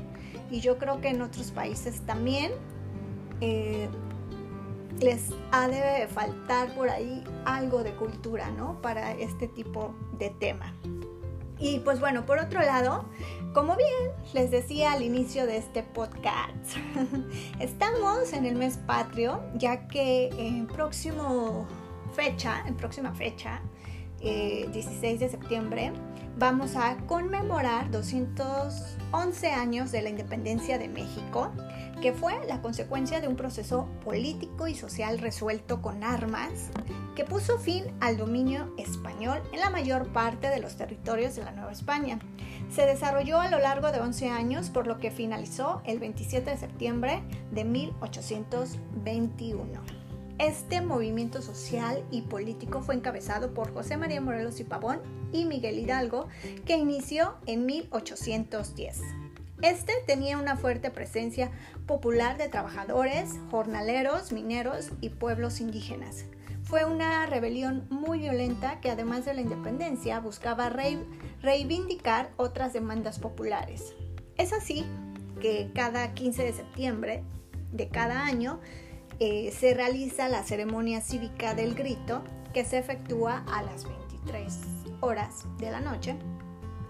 Y 0.52 0.62
yo 0.62 0.78
creo 0.78 1.02
que 1.02 1.10
en 1.10 1.22
otros 1.22 1.52
países 1.52 2.02
también 2.06 2.52
eh, 3.42 3.90
les 5.00 5.30
ha 5.52 5.68
de 5.68 6.08
faltar 6.08 6.74
por 6.76 6.90
ahí 6.90 7.24
algo 7.46 7.84
de 7.84 7.94
cultura, 7.96 8.52
¿no? 8.52 8.82
Para 8.82 9.14
este 9.14 9.48
tipo 9.48 9.94
de 10.18 10.30
tema. 10.30 10.74
Y 11.58 11.80
pues 11.80 12.00
bueno, 12.00 12.26
por 12.26 12.40
otro 12.40 12.62
lado, 12.62 13.06
como 13.54 13.76
bien 13.76 14.12
les 14.34 14.50
decía 14.50 14.94
al 14.94 15.04
inicio 15.04 15.46
de 15.46 15.58
este 15.58 15.84
podcast, 15.84 16.78
estamos 17.60 18.32
en 18.32 18.46
el 18.46 18.56
mes 18.56 18.78
patrio, 18.78 19.42
ya 19.56 19.88
que 19.88 20.30
en 20.38 20.68
próximo 20.68 21.68
fecha, 22.14 22.64
en 22.66 22.76
próxima 22.76 23.14
fecha, 23.14 23.62
16 24.22 25.04
eh, 25.04 25.18
de 25.18 25.30
septiembre, 25.30 25.92
vamos 26.38 26.76
a 26.76 26.98
conmemorar 27.08 27.90
211 27.92 29.52
años 29.52 29.92
de 29.92 30.02
la 30.02 30.10
independencia 30.10 30.78
de 30.78 30.88
México 30.88 31.52
que 32.02 32.14
fue 32.14 32.34
la 32.48 32.62
consecuencia 32.62 33.20
de 33.20 33.28
un 33.28 33.36
proceso 33.36 33.90
político 34.06 34.68
y 34.68 34.76
social 34.76 35.20
resuelto 35.20 35.82
con 35.82 36.02
armas 36.04 36.70
que 37.16 37.26
puso 37.26 37.60
fin 37.60 37.84
al 38.00 38.16
dominio 38.16 38.74
español 38.78 39.42
en 39.52 39.60
la 39.60 39.70
mayor 39.70 40.08
parte 40.14 40.48
de 40.48 40.62
los 40.62 40.78
territorios 40.78 41.36
de 41.36 41.44
la 41.44 41.52
Nueva 41.52 41.74
España. 41.74 42.20
Se 42.70 42.86
desarrolló 42.86 43.42
a 43.42 43.50
lo 43.50 43.60
largo 43.60 43.92
de 43.92 44.00
11 44.00 44.30
años, 44.30 44.70
por 44.70 44.88
lo 44.88 45.00
que 45.00 45.12
finalizó 45.12 45.82
el 45.84 46.00
27 46.00 46.52
de 46.52 46.58
septiembre 46.58 47.22
de 47.52 47.66
1821. 47.66 50.09
Este 50.40 50.80
movimiento 50.80 51.42
social 51.42 52.02
y 52.12 52.22
político 52.22 52.82
fue 52.82 52.96
encabezado 52.96 53.54
por 53.54 53.74
José 53.74 53.98
María 53.98 54.22
Morelos 54.22 54.62
y 54.62 54.64
Pavón 54.64 55.02
y 55.34 55.44
Miguel 55.44 55.78
Hidalgo, 55.78 56.30
que 56.66 56.78
inició 56.78 57.36
en 57.46 57.66
1810. 57.66 59.02
Este 59.62 59.92
tenía 60.08 60.38
una 60.38 60.56
fuerte 60.56 60.92
presencia 60.92 61.52
popular 61.86 62.38
de 62.38 62.48
trabajadores, 62.48 63.38
jornaleros, 63.52 64.32
mineros 64.32 64.92
y 65.02 65.10
pueblos 65.10 65.60
indígenas. 65.60 66.24
Fue 66.64 66.86
una 66.86 67.26
rebelión 67.26 67.86
muy 67.90 68.20
violenta 68.20 68.80
que 68.80 68.92
además 68.92 69.26
de 69.26 69.34
la 69.34 69.42
independencia 69.42 70.22
buscaba 70.22 70.72
reivindicar 71.42 72.30
otras 72.38 72.72
demandas 72.72 73.20
populares. 73.20 73.94
Es 74.38 74.54
así 74.54 74.86
que 75.42 75.70
cada 75.76 76.14
15 76.14 76.44
de 76.44 76.54
septiembre 76.54 77.24
de 77.74 77.90
cada 77.90 78.26
año 78.26 78.62
eh, 79.20 79.52
se 79.58 79.74
realiza 79.74 80.30
la 80.30 80.44
ceremonia 80.44 81.02
cívica 81.02 81.54
del 81.54 81.76
grito 81.76 82.24
que 82.54 82.66
se 82.66 82.78
efectúa 82.78 83.44
a 83.52 83.62
las 83.64 83.86
23 83.86 84.58
horas 85.02 85.46
de 85.58 85.72
la 85.72 85.80
noche 85.80 86.16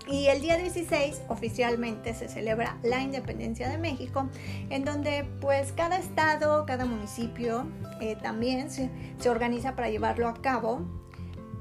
y 0.10 0.26
el 0.28 0.42
día 0.42 0.58
16 0.58 1.22
oficialmente 1.28 2.16
se 2.16 2.28
celebra 2.28 2.78
la 2.82 3.02
independencia 3.02 3.70
de 3.70 3.78
México, 3.78 4.28
en 4.70 4.84
donde 4.84 5.24
pues 5.40 5.72
cada 5.74 5.98
estado, 5.98 6.66
cada 6.66 6.86
municipio 6.86 7.68
eh, 8.02 8.16
también 8.16 8.72
se, 8.72 8.90
se 9.20 9.30
organiza 9.30 9.76
para 9.76 9.90
llevarlo 9.90 10.28
a 10.28 10.34
cabo. 10.42 10.82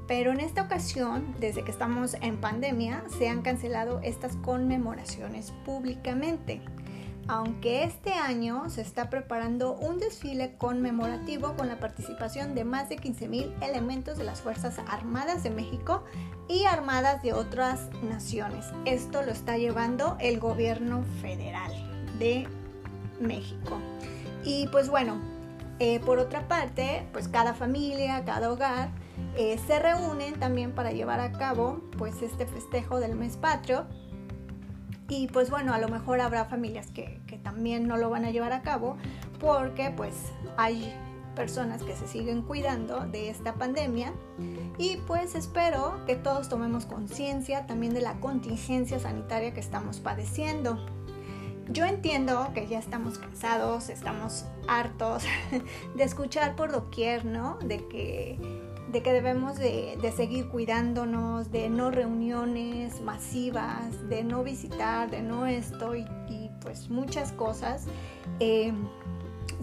Pero 0.09 0.33
en 0.33 0.41
esta 0.41 0.63
ocasión, 0.63 1.33
desde 1.39 1.63
que 1.63 1.71
estamos 1.71 2.15
en 2.15 2.41
pandemia, 2.41 3.05
se 3.17 3.29
han 3.29 3.41
cancelado 3.41 4.01
estas 4.03 4.35
conmemoraciones 4.35 5.53
públicamente 5.63 6.61
aunque 7.29 7.83
este 7.83 8.13
año 8.13 8.71
se 8.71 8.81
está 8.81 9.11
preparando 9.11 9.73
un 9.73 9.99
desfile 9.99 10.55
conmemorativo 10.57 11.55
con 11.55 11.67
la 11.67 11.79
participación 11.79 12.55
de 12.55 12.65
más 12.65 12.89
de 12.89 12.97
15.000 12.97 13.53
elementos 13.63 14.17
de 14.17 14.23
las 14.23 14.41
Fuerzas 14.41 14.79
Armadas 14.87 15.43
de 15.43 15.51
México 15.51 16.03
y 16.47 16.65
armadas 16.65 17.21
de 17.21 17.33
otras 17.33 17.87
naciones. 18.01 18.65
Esto 18.85 19.21
lo 19.21 19.31
está 19.31 19.59
llevando 19.59 20.17
el 20.19 20.39
gobierno 20.39 21.03
federal 21.21 21.71
de 22.17 22.47
México. 23.21 23.77
Y 24.43 24.67
pues 24.69 24.89
bueno, 24.89 25.21
eh, 25.77 25.99
por 25.99 26.17
otra 26.17 26.47
parte, 26.47 27.05
pues 27.13 27.27
cada 27.27 27.53
familia, 27.53 28.25
cada 28.25 28.51
hogar 28.51 28.89
eh, 29.35 29.59
se 29.67 29.79
reúnen 29.79 30.39
también 30.39 30.73
para 30.73 30.91
llevar 30.91 31.19
a 31.19 31.31
cabo 31.31 31.81
pues 31.97 32.21
este 32.21 32.45
festejo 32.45 32.99
del 32.99 33.15
mes 33.15 33.37
patrio 33.37 33.85
y 35.09 35.27
pues 35.27 35.49
bueno, 35.49 35.73
a 35.73 35.79
lo 35.79 35.89
mejor 35.89 36.21
habrá 36.21 36.45
familias 36.45 36.91
que, 36.91 37.19
también 37.43 37.87
no 37.87 37.97
lo 37.97 38.09
van 38.09 38.25
a 38.25 38.31
llevar 38.31 38.53
a 38.53 38.61
cabo 38.61 38.97
porque 39.39 39.91
pues 39.95 40.13
hay 40.55 40.93
personas 41.35 41.81
que 41.83 41.95
se 41.95 42.07
siguen 42.07 42.43
cuidando 42.43 43.07
de 43.07 43.29
esta 43.29 43.55
pandemia 43.55 44.13
y 44.77 44.97
pues 45.07 45.35
espero 45.35 45.99
que 46.05 46.15
todos 46.15 46.47
tomemos 46.47 46.85
conciencia 46.85 47.65
también 47.65 47.93
de 47.93 48.01
la 48.01 48.19
contingencia 48.19 48.99
sanitaria 48.99 49.53
que 49.53 49.59
estamos 49.59 49.99
padeciendo. 49.99 50.85
Yo 51.71 51.85
entiendo 51.85 52.49
que 52.53 52.67
ya 52.67 52.79
estamos 52.79 53.19
cansados, 53.19 53.89
estamos 53.89 54.45
hartos 54.67 55.23
de 55.95 56.03
escuchar 56.03 56.55
por 56.55 56.71
doquier, 56.71 57.25
¿no? 57.25 57.57
De 57.59 57.87
que 57.87 58.37
de 58.91 59.03
que 59.03 59.13
debemos 59.13 59.57
de, 59.57 60.13
seguir 60.15 60.47
cuidándonos, 60.49 61.51
de 61.51 61.69
no 61.69 61.91
reuniones 61.91 63.01
masivas, 63.01 64.09
de 64.09 64.23
no 64.23 64.43
visitar, 64.43 65.09
de 65.11 65.21
no 65.21 65.45
esto 65.45 65.95
y, 65.95 66.05
pues 66.61 66.89
muchas 66.89 67.31
cosas. 67.31 67.85
Eh, 68.39 68.73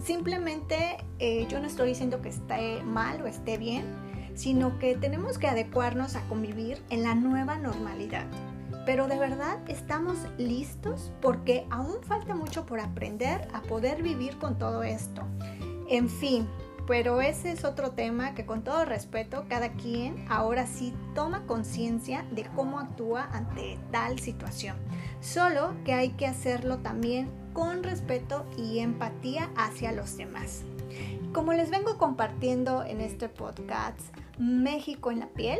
simplemente 0.03 0.97
eh, 1.19 1.45
yo 1.49 1.59
no 1.59 1.67
estoy 1.67 1.89
diciendo 1.89 2.21
que 2.21 2.29
esté 2.29 2.81
mal 2.83 3.21
o 3.21 3.27
esté 3.27 3.57
bien, 3.57 3.85
sino 4.35 4.79
que 4.79 4.95
tenemos 4.95 5.37
que 5.37 5.47
adecuarnos 5.47 6.15
a 6.15 6.21
convivir 6.27 6.81
en 6.89 7.03
la 7.03 7.13
nueva 7.13 7.57
normalidad. 7.57 8.25
Pero 8.85 9.07
de 9.07 9.19
verdad 9.19 9.59
estamos 9.67 10.17
listos 10.37 11.11
porque 11.21 11.67
aún 11.69 11.97
falta 12.01 12.33
mucho 12.33 12.65
por 12.65 12.79
aprender 12.79 13.47
a 13.53 13.61
poder 13.61 14.01
vivir 14.01 14.37
con 14.37 14.57
todo 14.57 14.83
esto. 14.83 15.23
En 15.89 16.09
fin, 16.09 16.47
pero 16.87 17.21
ese 17.21 17.51
es 17.51 17.65
otro 17.65 17.91
tema 17.91 18.33
que 18.33 18.45
con 18.45 18.63
todo 18.63 18.85
respeto 18.85 19.45
cada 19.49 19.73
quien 19.73 20.25
ahora 20.29 20.65
sí 20.65 20.93
toma 21.13 21.45
conciencia 21.45 22.25
de 22.31 22.45
cómo 22.55 22.79
actúa 22.79 23.29
ante 23.33 23.77
tal 23.91 24.19
situación. 24.19 24.77
Solo 25.19 25.75
que 25.83 25.93
hay 25.93 26.11
que 26.11 26.25
hacerlo 26.25 26.77
también 26.77 27.29
con 27.53 27.83
respeto 27.83 28.45
y 28.57 28.79
empatía 28.79 29.51
hacia 29.57 29.91
los 29.91 30.15
demás. 30.15 30.63
Como 31.33 31.51
les 31.51 31.69
vengo 31.69 31.97
compartiendo 31.97 32.83
en 32.83 33.01
este 33.01 33.27
podcast, 33.27 33.99
México 34.37 35.11
en 35.11 35.19
la 35.19 35.27
piel, 35.27 35.59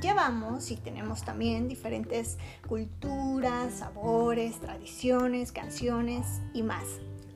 llevamos 0.00 0.70
y 0.70 0.76
tenemos 0.76 1.24
también 1.24 1.68
diferentes 1.68 2.38
culturas, 2.68 3.74
sabores, 3.74 4.60
tradiciones, 4.60 5.50
canciones 5.50 6.40
y 6.54 6.62
más. 6.62 6.84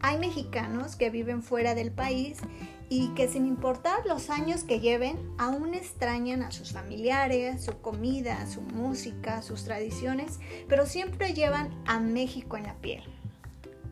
Hay 0.00 0.18
mexicanos 0.18 0.95
que 0.95 1.11
viven 1.11 1.42
fuera 1.42 1.75
del 1.75 1.90
país 1.90 2.38
y 2.88 3.09
que 3.09 3.28
sin 3.28 3.47
importar 3.47 4.07
los 4.07 4.31
años 4.31 4.62
que 4.62 4.81
lleven, 4.81 5.19
aún 5.38 5.75
extrañan 5.75 6.43
a 6.43 6.50
sus 6.50 6.73
familiares, 6.73 7.64
su 7.64 7.81
comida, 7.81 8.47
su 8.47 8.61
música, 8.61 9.43
sus 9.43 9.64
tradiciones, 9.64 10.38
pero 10.69 10.87
siempre 10.87 11.35
llevan 11.35 11.71
a 11.87 11.99
México 11.99 12.57
en 12.57 12.64
la 12.64 12.75
piel. 12.75 13.02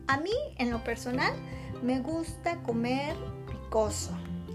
A 0.07 0.17
mí, 0.17 0.31
en 0.57 0.69
lo 0.69 0.83
personal, 0.83 1.33
me 1.83 1.99
gusta 1.99 2.61
comer 2.63 3.15
picoso, 3.49 4.11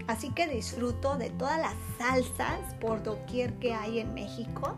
así 0.07 0.29
que 0.31 0.47
disfruto 0.47 1.17
de 1.17 1.29
todas 1.31 1.59
las 1.59 1.75
salsas 1.97 2.73
por 2.79 3.03
doquier 3.03 3.53
que 3.55 3.73
hay 3.73 3.99
en 3.99 4.13
México. 4.13 4.75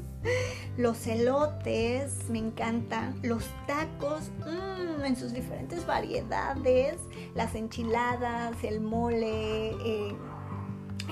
los 0.76 1.06
elotes 1.06 2.28
me 2.28 2.38
encantan, 2.38 3.18
los 3.22 3.44
tacos 3.66 4.30
mmm, 4.40 5.04
en 5.04 5.16
sus 5.16 5.32
diferentes 5.32 5.86
variedades, 5.86 6.96
las 7.34 7.54
enchiladas, 7.54 8.62
el 8.62 8.80
mole, 8.80 9.70
eh, 9.70 10.16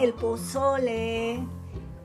el 0.00 0.12
pozole, 0.14 1.44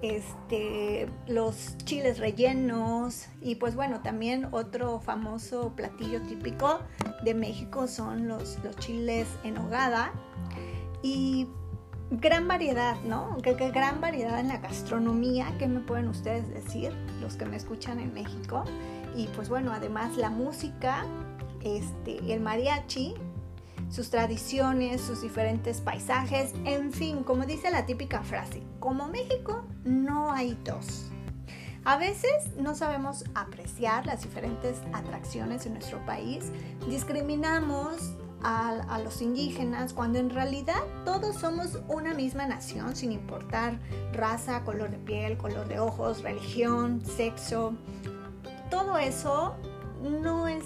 este, 0.02 1.10
los 1.28 1.78
chiles 1.86 2.20
rellenos. 2.20 3.28
Y 3.42 3.56
pues 3.56 3.76
bueno, 3.76 4.02
también 4.02 4.48
otro 4.52 5.00
famoso 5.00 5.74
platillo 5.76 6.22
típico 6.22 6.80
de 7.24 7.34
México 7.34 7.88
son 7.88 8.28
los, 8.28 8.60
los 8.64 8.76
chiles 8.78 9.28
en 9.44 9.58
hogada 9.58 10.12
y 11.04 11.48
gran 12.10 12.48
variedad, 12.48 12.96
¿no? 13.04 13.38
¿Qué, 13.44 13.54
gran 13.54 14.02
variedad 14.02 14.40
en 14.40 14.48
la 14.48 14.58
gastronomía, 14.58 15.54
¿qué 15.60 15.68
me 15.68 15.82
pueden 15.82 16.08
ustedes 16.08 16.50
decir, 16.50 16.92
los 17.22 17.36
que 17.36 17.46
me 17.46 17.58
escuchan 17.58 18.00
en 18.00 18.14
México? 18.14 18.64
Y 19.16 19.28
pues 19.28 19.50
bueno, 19.50 19.72
además 19.72 20.18
la 20.18 20.30
música, 20.30 21.06
este, 21.62 22.34
el 22.34 22.40
mariachi, 22.40 23.14
sus 23.90 24.10
tradiciones, 24.10 25.02
sus 25.02 25.22
diferentes 25.22 25.82
paisajes, 25.82 26.54
en 26.66 26.92
fin, 26.92 27.24
como 27.24 27.46
dice 27.46 27.70
la 27.70 27.86
típica 27.86 28.24
frase, 28.24 28.64
como 28.80 29.08
México 29.08 29.66
no 29.84 30.32
hay 30.32 30.58
dos. 30.64 31.10
A 31.86 31.98
veces 31.98 32.56
no 32.58 32.76
sabemos 32.76 33.26
apreciar 33.36 34.06
las 34.06 34.24
diferentes 34.24 34.82
atracciones 34.94 35.66
en 35.66 35.74
nuestro 35.74 36.04
país, 36.06 36.52
discriminamos 36.88 38.14
a, 38.44 39.00
los 39.04 39.22
indígenas 39.22 39.94
cuando 39.94 40.20
en 40.20 40.30
realidad 40.30 40.82
todos 41.06 41.38
somos 41.38 41.80
una 41.88 42.14
misma 42.14 42.46
nación 42.46 42.96
sin 42.96 43.12
importar 43.12 43.80
raza, 44.12 44.64
color 44.64 44.92
de 44.92 44.98
piel, 44.98 45.38
color 45.38 45.68
de 45.68 45.80
ojos, 45.80 46.22
religión, 46.22 47.02
sexo. 47.06 47.74
Todo 48.70 48.98
eso 48.98 49.56
no 50.02 50.48
es 50.48 50.66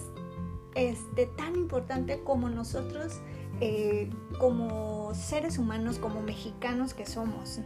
este, 0.76 1.28
tan 1.38 1.56
importante 1.56 2.22
como 2.24 2.50
nosotros 2.50 3.22
eh, 3.60 4.10
como 4.40 5.13
seres 5.16 5.58
humanos, 5.58 5.98
como 5.98 6.22
mexicanos 6.22 6.94
que 6.94 7.06
somos. 7.08 7.60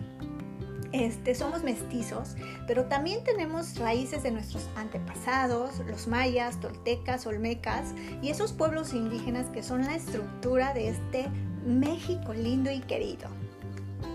Este, 0.91 1.35
somos 1.35 1.63
mestizos, 1.63 2.35
pero 2.67 2.85
también 2.85 3.23
tenemos 3.23 3.77
raíces 3.77 4.23
de 4.23 4.31
nuestros 4.31 4.67
antepasados, 4.75 5.79
los 5.87 6.07
mayas, 6.07 6.59
toltecas, 6.59 7.25
olmecas 7.25 7.93
y 8.21 8.29
esos 8.29 8.51
pueblos 8.51 8.93
indígenas 8.93 9.47
que 9.47 9.63
son 9.63 9.85
la 9.85 9.95
estructura 9.95 10.73
de 10.73 10.89
este 10.89 11.29
México 11.65 12.33
lindo 12.33 12.69
y 12.71 12.79
querido. 12.81 13.29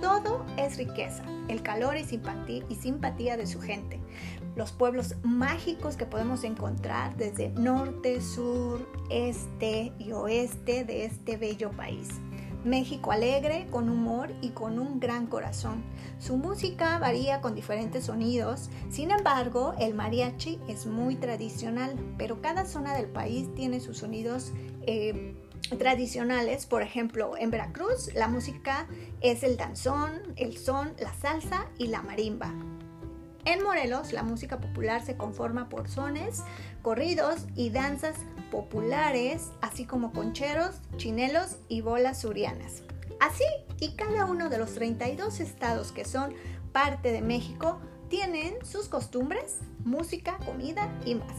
Todo 0.02 0.44
es 0.58 0.76
riqueza, 0.76 1.24
el 1.48 1.62
calor 1.62 1.96
y 1.96 2.04
simpatía, 2.04 2.64
y 2.68 2.74
simpatía 2.74 3.38
de 3.38 3.46
su 3.46 3.60
gente, 3.60 3.98
los 4.54 4.72
pueblos 4.72 5.14
mágicos 5.22 5.96
que 5.96 6.04
podemos 6.04 6.44
encontrar 6.44 7.16
desde 7.16 7.48
norte, 7.50 8.20
sur, 8.20 8.86
este 9.08 9.92
y 9.98 10.12
oeste 10.12 10.84
de 10.84 11.06
este 11.06 11.38
bello 11.38 11.70
país. 11.70 12.08
México 12.66 13.12
alegre, 13.12 13.68
con 13.70 13.88
humor 13.88 14.34
y 14.42 14.50
con 14.50 14.78
un 14.78 15.00
gran 15.00 15.26
corazón. 15.26 15.84
Su 16.18 16.36
música 16.36 16.98
varía 16.98 17.40
con 17.40 17.54
diferentes 17.54 18.04
sonidos, 18.04 18.68
sin 18.90 19.10
embargo, 19.10 19.74
el 19.78 19.94
mariachi 19.94 20.60
es 20.68 20.86
muy 20.86 21.16
tradicional, 21.16 21.96
pero 22.18 22.42
cada 22.42 22.66
zona 22.66 22.94
del 22.94 23.06
país 23.06 23.48
tiene 23.54 23.80
sus 23.80 23.98
sonidos 23.98 24.52
eh, 24.82 25.34
tradicionales. 25.78 26.66
Por 26.66 26.82
ejemplo, 26.82 27.36
en 27.36 27.50
Veracruz 27.50 28.12
la 28.14 28.28
música 28.28 28.86
es 29.20 29.42
el 29.42 29.56
danzón, 29.56 30.20
el 30.36 30.56
son, 30.58 30.92
la 30.98 31.14
salsa 31.14 31.66
y 31.78 31.86
la 31.86 32.02
marimba. 32.02 32.52
En 33.44 33.62
Morelos, 33.62 34.12
la 34.12 34.24
música 34.24 34.58
popular 34.58 35.04
se 35.04 35.16
conforma 35.16 35.68
por 35.68 35.88
sones, 35.88 36.42
corridos 36.82 37.46
y 37.54 37.70
danzas 37.70 38.16
populares, 38.50 39.50
así 39.60 39.84
como 39.84 40.12
concheros, 40.12 40.76
chinelos 40.96 41.56
y 41.68 41.80
bolas 41.80 42.20
surianas. 42.20 42.82
Así, 43.20 43.44
y 43.80 43.94
cada 43.96 44.26
uno 44.26 44.48
de 44.48 44.58
los 44.58 44.74
32 44.74 45.40
estados 45.40 45.92
que 45.92 46.04
son 46.04 46.34
parte 46.72 47.12
de 47.12 47.22
México 47.22 47.80
tienen 48.08 48.64
sus 48.64 48.88
costumbres, 48.88 49.58
música, 49.84 50.38
comida 50.44 50.92
y 51.04 51.14
más. 51.14 51.34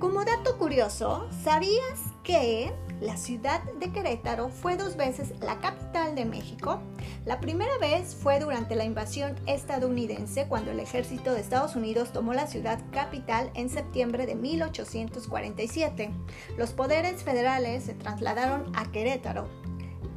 Como 0.00 0.24
dato 0.24 0.56
curioso, 0.56 1.28
¿sabías 1.44 2.00
que 2.24 2.72
la 3.02 3.18
ciudad 3.18 3.62
de 3.78 3.92
Querétaro 3.92 4.48
fue 4.48 4.78
dos 4.78 4.96
veces 4.96 5.34
la 5.40 5.60
capital 5.60 6.14
de 6.14 6.24
México? 6.24 6.80
La 7.26 7.38
primera 7.38 7.76
vez 7.76 8.14
fue 8.14 8.40
durante 8.40 8.76
la 8.76 8.84
invasión 8.84 9.36
estadounidense 9.44 10.46
cuando 10.48 10.70
el 10.70 10.80
ejército 10.80 11.34
de 11.34 11.40
Estados 11.40 11.76
Unidos 11.76 12.14
tomó 12.14 12.32
la 12.32 12.46
ciudad 12.46 12.80
capital 12.92 13.50
en 13.52 13.68
septiembre 13.68 14.24
de 14.24 14.36
1847. 14.36 16.10
Los 16.56 16.72
poderes 16.72 17.22
federales 17.22 17.84
se 17.84 17.92
trasladaron 17.92 18.72
a 18.74 18.90
Querétaro 18.90 19.59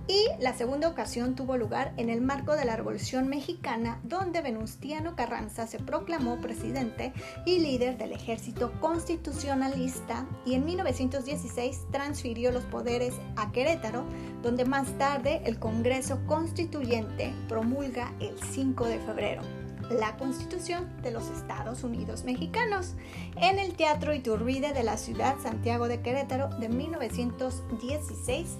y 0.08 0.28
la 0.40 0.54
segunda 0.54 0.90
ocasión 0.90 1.36
tuvo 1.36 1.58
lugar 1.58 1.94
en 1.98 2.10
el 2.10 2.22
marco 2.22 2.56
de 2.56 2.66
la 2.66 2.76
Revolución 2.76 3.28
Mexicana, 3.28 4.00
donde 4.04 4.42
Venustiano 4.42 5.16
Carranza 5.16 5.66
se 5.68 5.80
proclamó 5.80 6.42
presidente 6.42 7.14
y 7.46 7.60
líder 7.60 7.98
del 7.98 8.12
ejército 8.12 8.74
constitucionalista 8.82 10.26
y 10.46 10.56
en 10.56 10.66
1916 10.66 11.88
transfirió 11.92 12.52
los 12.52 12.66
poderes 12.66 13.14
a 13.38 13.52
Querétaro, 13.52 14.04
donde 14.42 14.66
más 14.66 14.98
tarde 14.98 15.42
el 15.46 15.58
Congreso 15.60 16.20
Constituyente 16.26 17.34
promulga 17.48 18.14
el 18.20 18.36
5 18.42 18.86
de 18.86 19.00
febrero 19.00 19.42
la 19.90 20.16
Constitución 20.18 20.90
de 21.02 21.12
los 21.12 21.30
Estados 21.30 21.84
Unidos 21.84 22.24
Mexicanos 22.24 22.94
en 23.36 23.60
el 23.60 23.74
Teatro 23.74 24.14
Iturbide 24.14 24.74
de 24.74 24.84
la 24.84 24.98
ciudad 24.98 25.36
Santiago 25.44 25.88
de 25.88 26.02
Querétaro 26.02 26.50
de 26.58 26.70
1916 26.70 28.58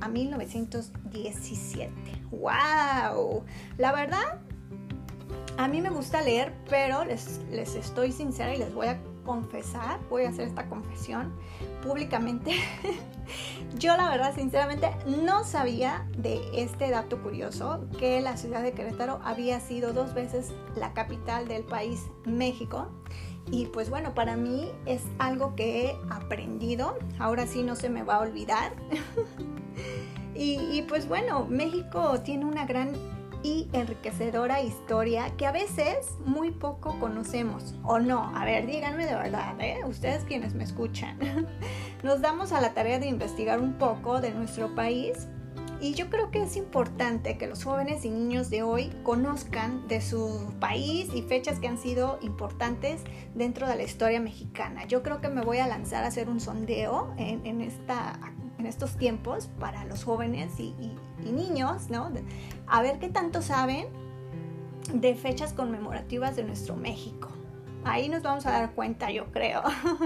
a 0.00 0.08
1917. 0.08 1.92
¡Wow! 2.30 3.44
La 3.78 3.92
verdad, 3.92 4.40
a 5.58 5.68
mí 5.68 5.80
me 5.80 5.90
gusta 5.90 6.22
leer, 6.22 6.52
pero 6.68 7.04
les, 7.04 7.40
les 7.50 7.74
estoy 7.74 8.12
sincera 8.12 8.54
y 8.54 8.58
les 8.58 8.74
voy 8.74 8.86
a 8.86 8.98
confesar, 9.24 10.00
voy 10.08 10.24
a 10.24 10.30
hacer 10.30 10.48
esta 10.48 10.68
confesión 10.68 11.32
públicamente. 11.82 12.56
Yo 13.78 13.96
la 13.96 14.08
verdad, 14.10 14.34
sinceramente, 14.34 14.90
no 15.06 15.44
sabía 15.44 16.06
de 16.16 16.40
este 16.54 16.90
dato 16.90 17.22
curioso, 17.22 17.86
que 17.98 18.20
la 18.20 18.36
ciudad 18.36 18.62
de 18.62 18.72
Querétaro 18.72 19.20
había 19.24 19.60
sido 19.60 19.92
dos 19.92 20.14
veces 20.14 20.52
la 20.76 20.92
capital 20.92 21.48
del 21.48 21.64
país 21.64 22.06
México. 22.24 22.88
Y 23.50 23.66
pues 23.66 23.90
bueno, 23.90 24.14
para 24.14 24.36
mí 24.36 24.70
es 24.86 25.02
algo 25.18 25.56
que 25.56 25.86
he 25.86 25.96
aprendido, 26.10 26.96
ahora 27.18 27.46
sí 27.46 27.62
no 27.62 27.74
se 27.74 27.88
me 27.88 28.02
va 28.02 28.16
a 28.16 28.20
olvidar. 28.20 28.72
y, 30.42 30.82
pues 30.88 31.06
bueno, 31.06 31.46
México 31.48 32.20
tiene 32.20 32.44
una 32.44 32.66
gran 32.66 32.92
y 33.44 33.68
enriquecedora 33.72 34.62
historia 34.62 35.36
que 35.36 35.46
a 35.46 35.52
veces 35.52 36.16
muy 36.24 36.52
poco 36.52 36.98
conocemos. 37.00 37.74
O 37.82 37.98
no, 37.98 38.30
a 38.36 38.44
ver, 38.44 38.66
díganme 38.66 39.04
de 39.04 39.14
verdad, 39.14 39.60
¿eh? 39.60 39.80
ustedes 39.84 40.24
quienes 40.24 40.54
me 40.54 40.64
escuchan. 40.64 41.18
Nos 42.04 42.20
damos 42.20 42.52
a 42.52 42.60
la 42.60 42.72
tarea 42.72 42.98
de 42.98 43.06
investigar 43.06 43.60
un 43.60 43.74
poco 43.74 44.20
de 44.20 44.32
nuestro 44.32 44.74
país 44.74 45.28
y 45.82 45.94
yo 45.94 46.08
creo 46.10 46.30
que 46.30 46.40
es 46.40 46.56
importante 46.56 47.36
que 47.36 47.48
los 47.48 47.64
jóvenes 47.64 48.04
y 48.04 48.10
niños 48.10 48.50
de 48.50 48.62
hoy 48.62 48.92
conozcan 49.02 49.88
de 49.88 50.00
su 50.00 50.54
país 50.60 51.10
y 51.12 51.22
fechas 51.22 51.58
que 51.58 51.66
han 51.66 51.76
sido 51.76 52.20
importantes 52.22 53.02
dentro 53.34 53.66
de 53.66 53.74
la 53.74 53.82
historia 53.82 54.20
mexicana. 54.20 54.86
Yo 54.86 55.02
creo 55.02 55.20
que 55.20 55.28
me 55.28 55.42
voy 55.42 55.58
a 55.58 55.66
lanzar 55.66 56.04
a 56.04 56.06
hacer 56.06 56.28
un 56.28 56.38
sondeo 56.38 57.12
en, 57.16 57.60
esta, 57.60 58.20
en 58.62 58.68
estos 58.68 58.96
tiempos 58.96 59.48
para 59.58 59.84
los 59.84 60.04
jóvenes 60.04 60.58
y, 60.60 60.74
niños, 61.24 61.90
¿no? 61.90 62.10
A 62.66 62.80
ver 62.80 62.98
qué 63.00 63.08
tanto 63.08 63.42
saben 63.42 63.86
de 64.94 65.14
fechas 65.14 65.52
conmemorativas 65.52 66.36
de 66.36 66.44
nuestro 66.44 66.76
México. 66.76 67.28
Ahí 67.84 68.08
nos 68.08 68.22
vamos 68.22 68.46
a 68.46 68.52
dar 68.52 68.72
cuenta, 68.74 69.10
yo 69.10 69.32
creo. 69.32 69.62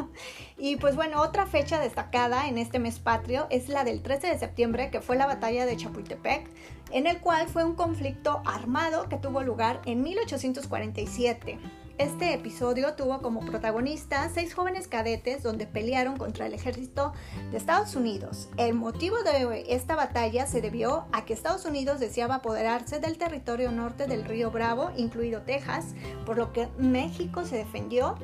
y 0.59 0.77
pues 0.77 0.97
bueno, 0.97 1.21
otra 1.21 1.45
fecha 1.45 1.79
destacada 1.79 2.49
en 2.49 2.57
este 2.57 2.79
mes 2.79 2.99
patrio 2.99 3.47
es 3.51 3.69
la 3.69 3.85
del 3.85 4.01
13 4.01 4.29
de 4.29 4.39
septiembre, 4.39 4.91
que 4.91 5.03
fue 5.03 5.17
la 5.17 5.27
batalla 5.27 5.67
de 5.67 5.77
Chapultepec, 5.77 6.49
en 6.93 7.07
el 7.07 7.21
cual 7.21 7.49
fue 7.49 7.65
un 7.65 7.75
conflicto 7.75 8.41
armado 8.47 9.11
que 9.11 9.19
tuvo 9.19 9.43
lugar 9.43 9.83
en 9.85 10.03
1847. 10.03 11.59
Este 11.99 12.35
episodio 12.35 12.93
tuvo 12.93 13.23
como 13.23 13.41
protagonistas 13.41 14.33
seis 14.35 14.53
jóvenes 14.53 14.87
cadetes 14.87 15.43
donde 15.43 15.67
pelearon 15.67 16.19
contra 16.19 16.45
el 16.45 16.53
ejército 16.53 17.15
de 17.51 17.57
Estados 17.57 17.97
Unidos. 17.97 18.51
El 18.59 18.75
motivo 18.75 19.17
de 19.23 19.65
esta 19.69 19.97
batalla 19.97 20.47
se 20.47 20.61
debió 20.61 21.07
a 21.13 21.25
que 21.25 21.33
Estados 21.33 21.65
Unidos 21.65 21.99
deseaba 21.99 22.37
apoderarse 22.37 23.01
del 23.01 23.17
territorio 23.17 23.73
norte 23.73 24.07
del 24.07 24.27
río 24.27 24.51
Bravo, 24.51 24.91
incluido 24.99 25.41
Texas, 25.41 25.95
por 26.27 26.37
lo 26.37 26.53
que 26.53 26.69
México 26.77 27.47
se 27.47 27.57
defendió 27.57 28.19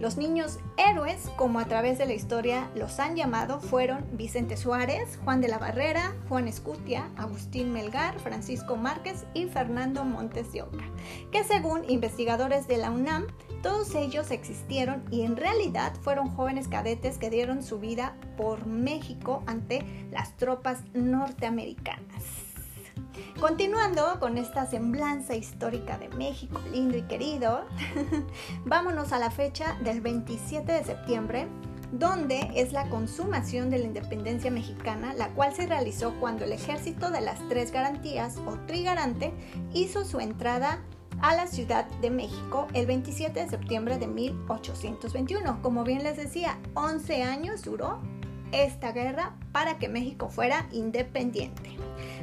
los 0.00 0.16
niños 0.16 0.58
héroes, 0.76 1.30
como 1.36 1.58
a 1.58 1.64
través 1.64 1.98
de 1.98 2.06
la 2.06 2.14
historia 2.14 2.70
los 2.74 2.98
han 3.00 3.16
llamado, 3.16 3.60
fueron 3.60 4.04
Vicente 4.12 4.56
Suárez, 4.56 5.18
Juan 5.24 5.40
de 5.40 5.48
la 5.48 5.58
Barrera, 5.58 6.14
Juan 6.28 6.48
Escutia, 6.48 7.10
Agustín 7.16 7.72
Melgar, 7.72 8.18
Francisco 8.20 8.76
Márquez 8.76 9.24
y 9.34 9.46
Fernando 9.46 10.04
Montes 10.04 10.52
de 10.52 10.62
Oca, 10.62 10.84
que 11.30 11.44
según 11.44 11.88
investigadores 11.88 12.66
de 12.68 12.78
la 12.78 12.90
UNAM, 12.90 13.26
todos 13.62 13.94
ellos 13.94 14.30
existieron 14.30 15.04
y 15.10 15.22
en 15.22 15.36
realidad 15.36 15.94
fueron 16.02 16.28
jóvenes 16.28 16.68
cadetes 16.68 17.16
que 17.18 17.30
dieron 17.30 17.62
su 17.62 17.78
vida 17.78 18.16
por 18.36 18.66
México 18.66 19.42
ante 19.46 20.06
las 20.10 20.36
tropas 20.36 20.80
norteamericanas. 20.92 22.43
Continuando 23.40 24.18
con 24.20 24.38
esta 24.38 24.66
semblanza 24.66 25.34
histórica 25.34 25.98
de 25.98 26.08
México 26.10 26.60
lindo 26.72 26.96
y 26.96 27.02
querido, 27.02 27.64
vámonos 28.64 29.12
a 29.12 29.18
la 29.18 29.30
fecha 29.30 29.76
del 29.82 30.00
27 30.00 30.72
de 30.72 30.84
septiembre, 30.84 31.48
donde 31.92 32.50
es 32.54 32.72
la 32.72 32.88
consumación 32.88 33.70
de 33.70 33.78
la 33.78 33.86
independencia 33.86 34.50
mexicana, 34.50 35.14
la 35.14 35.28
cual 35.34 35.54
se 35.54 35.66
realizó 35.66 36.14
cuando 36.20 36.44
el 36.44 36.52
ejército 36.52 37.10
de 37.10 37.20
las 37.20 37.38
tres 37.48 37.70
garantías 37.70 38.38
o 38.46 38.58
trigarante 38.66 39.32
hizo 39.72 40.04
su 40.04 40.20
entrada 40.20 40.82
a 41.20 41.34
la 41.34 41.46
Ciudad 41.46 41.86
de 42.00 42.10
México 42.10 42.66
el 42.72 42.86
27 42.86 43.40
de 43.40 43.48
septiembre 43.48 43.98
de 43.98 44.06
1821. 44.06 45.62
Como 45.62 45.84
bien 45.84 46.02
les 46.02 46.16
decía, 46.16 46.58
11 46.74 47.22
años 47.22 47.62
duró 47.62 48.00
esta 48.52 48.92
guerra 48.92 49.36
para 49.52 49.78
que 49.78 49.88
México 49.88 50.28
fuera 50.28 50.66
independiente. 50.72 51.76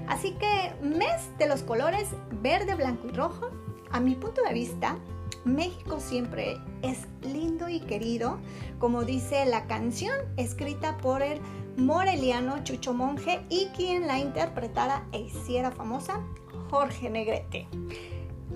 Así 0.08 0.34
que 0.34 0.74
mes 0.82 1.30
de 1.38 1.48
los 1.48 1.64
colores 1.64 2.10
verde, 2.42 2.76
blanco 2.76 3.08
y 3.08 3.12
rojo, 3.12 3.50
a 3.92 4.00
mi 4.00 4.16
punto 4.16 4.42
de 4.44 4.54
vista, 4.54 4.98
México 5.44 6.00
siempre 6.00 6.58
es 6.82 7.08
lindo 7.22 7.68
y 7.68 7.80
querido, 7.80 8.40
como 8.80 9.04
dice 9.04 9.46
la 9.46 9.66
canción 9.68 10.16
escrita 10.38 10.98
por 10.98 11.22
el 11.22 11.40
moreliano 11.78 12.64
Chucho 12.64 12.94
Monje 12.94 13.42
y 13.50 13.68
quien 13.76 14.08
la 14.08 14.20
interpretara 14.20 15.08
e 15.12 15.22
hiciera 15.22 15.72
famosa, 15.72 16.22
Jorge 16.70 17.10
Negrete. 17.10 17.68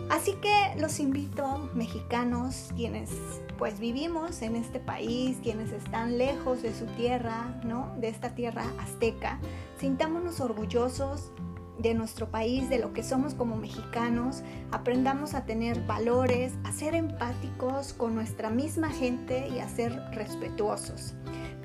Así 0.09 0.33
que 0.33 0.79
los 0.79 0.99
invito, 0.99 1.69
mexicanos, 1.73 2.71
quienes 2.75 3.09
pues 3.57 3.79
vivimos 3.79 4.41
en 4.41 4.55
este 4.55 4.79
país, 4.79 5.37
quienes 5.41 5.71
están 5.71 6.17
lejos 6.17 6.61
de 6.61 6.73
su 6.73 6.85
tierra, 6.85 7.59
¿no? 7.63 7.93
De 7.97 8.09
esta 8.09 8.35
tierra 8.35 8.65
azteca, 8.79 9.39
sintámonos 9.79 10.41
orgullosos 10.41 11.31
de 11.79 11.93
nuestro 11.93 12.29
país, 12.29 12.69
de 12.69 12.79
lo 12.79 12.93
que 12.93 13.03
somos 13.03 13.33
como 13.33 13.57
mexicanos, 13.57 14.43
aprendamos 14.71 15.33
a 15.33 15.45
tener 15.45 15.85
valores, 15.85 16.53
a 16.63 16.71
ser 16.71 16.95
empáticos 16.95 17.93
con 17.93 18.15
nuestra 18.15 18.49
misma 18.49 18.89
gente 18.89 19.47
y 19.49 19.59
a 19.59 19.67
ser 19.67 19.93
respetuosos. 20.11 21.15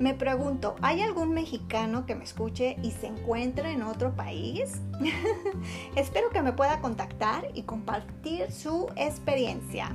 Me 0.01 0.15
pregunto, 0.15 0.77
¿hay 0.81 1.03
algún 1.03 1.35
mexicano 1.35 2.07
que 2.07 2.15
me 2.15 2.25
escuche 2.25 2.79
y 2.83 2.91
se 2.91 3.07
encuentre 3.07 3.73
en 3.73 3.83
otro 3.83 4.17
país? 4.17 4.81
Espero 5.95 6.31
que 6.31 6.41
me 6.41 6.55
pueda 6.55 6.81
contactar 6.81 7.49
y 7.53 7.65
compartir 7.65 8.51
su 8.51 8.89
experiencia. 8.97 9.95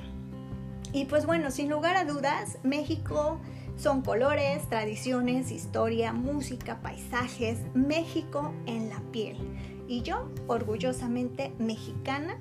Y 0.94 1.06
pues 1.06 1.26
bueno, 1.26 1.50
sin 1.50 1.72
lugar 1.72 1.98
a 1.98 2.06
dudas, 2.06 2.60
México 2.62 3.40
son 3.78 4.04
colores, 4.04 4.70
tradiciones, 4.70 5.50
historia, 5.50 6.14
música, 6.14 6.80
paisajes, 6.84 7.58
México 7.74 8.54
en 8.68 8.90
la 8.90 9.02
piel. 9.12 9.38
Y 9.88 10.04
yo, 10.04 10.30
orgullosamente 10.46 11.52
mexicana 11.58 12.40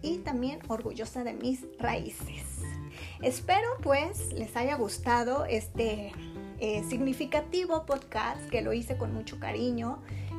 y 0.00 0.18
también 0.18 0.60
orgullosa 0.68 1.24
de 1.24 1.32
mis 1.32 1.66
raíces. 1.80 2.62
Espero 3.20 3.66
pues 3.82 4.32
les 4.32 4.56
haya 4.56 4.76
gustado 4.76 5.44
este 5.44 6.12
eh, 6.60 6.84
significativo 6.88 7.84
podcast 7.86 8.48
que 8.48 8.62
lo 8.62 8.72
hice 8.72 8.96
con 8.96 9.12
mucho 9.12 9.38
cariño, 9.38 9.98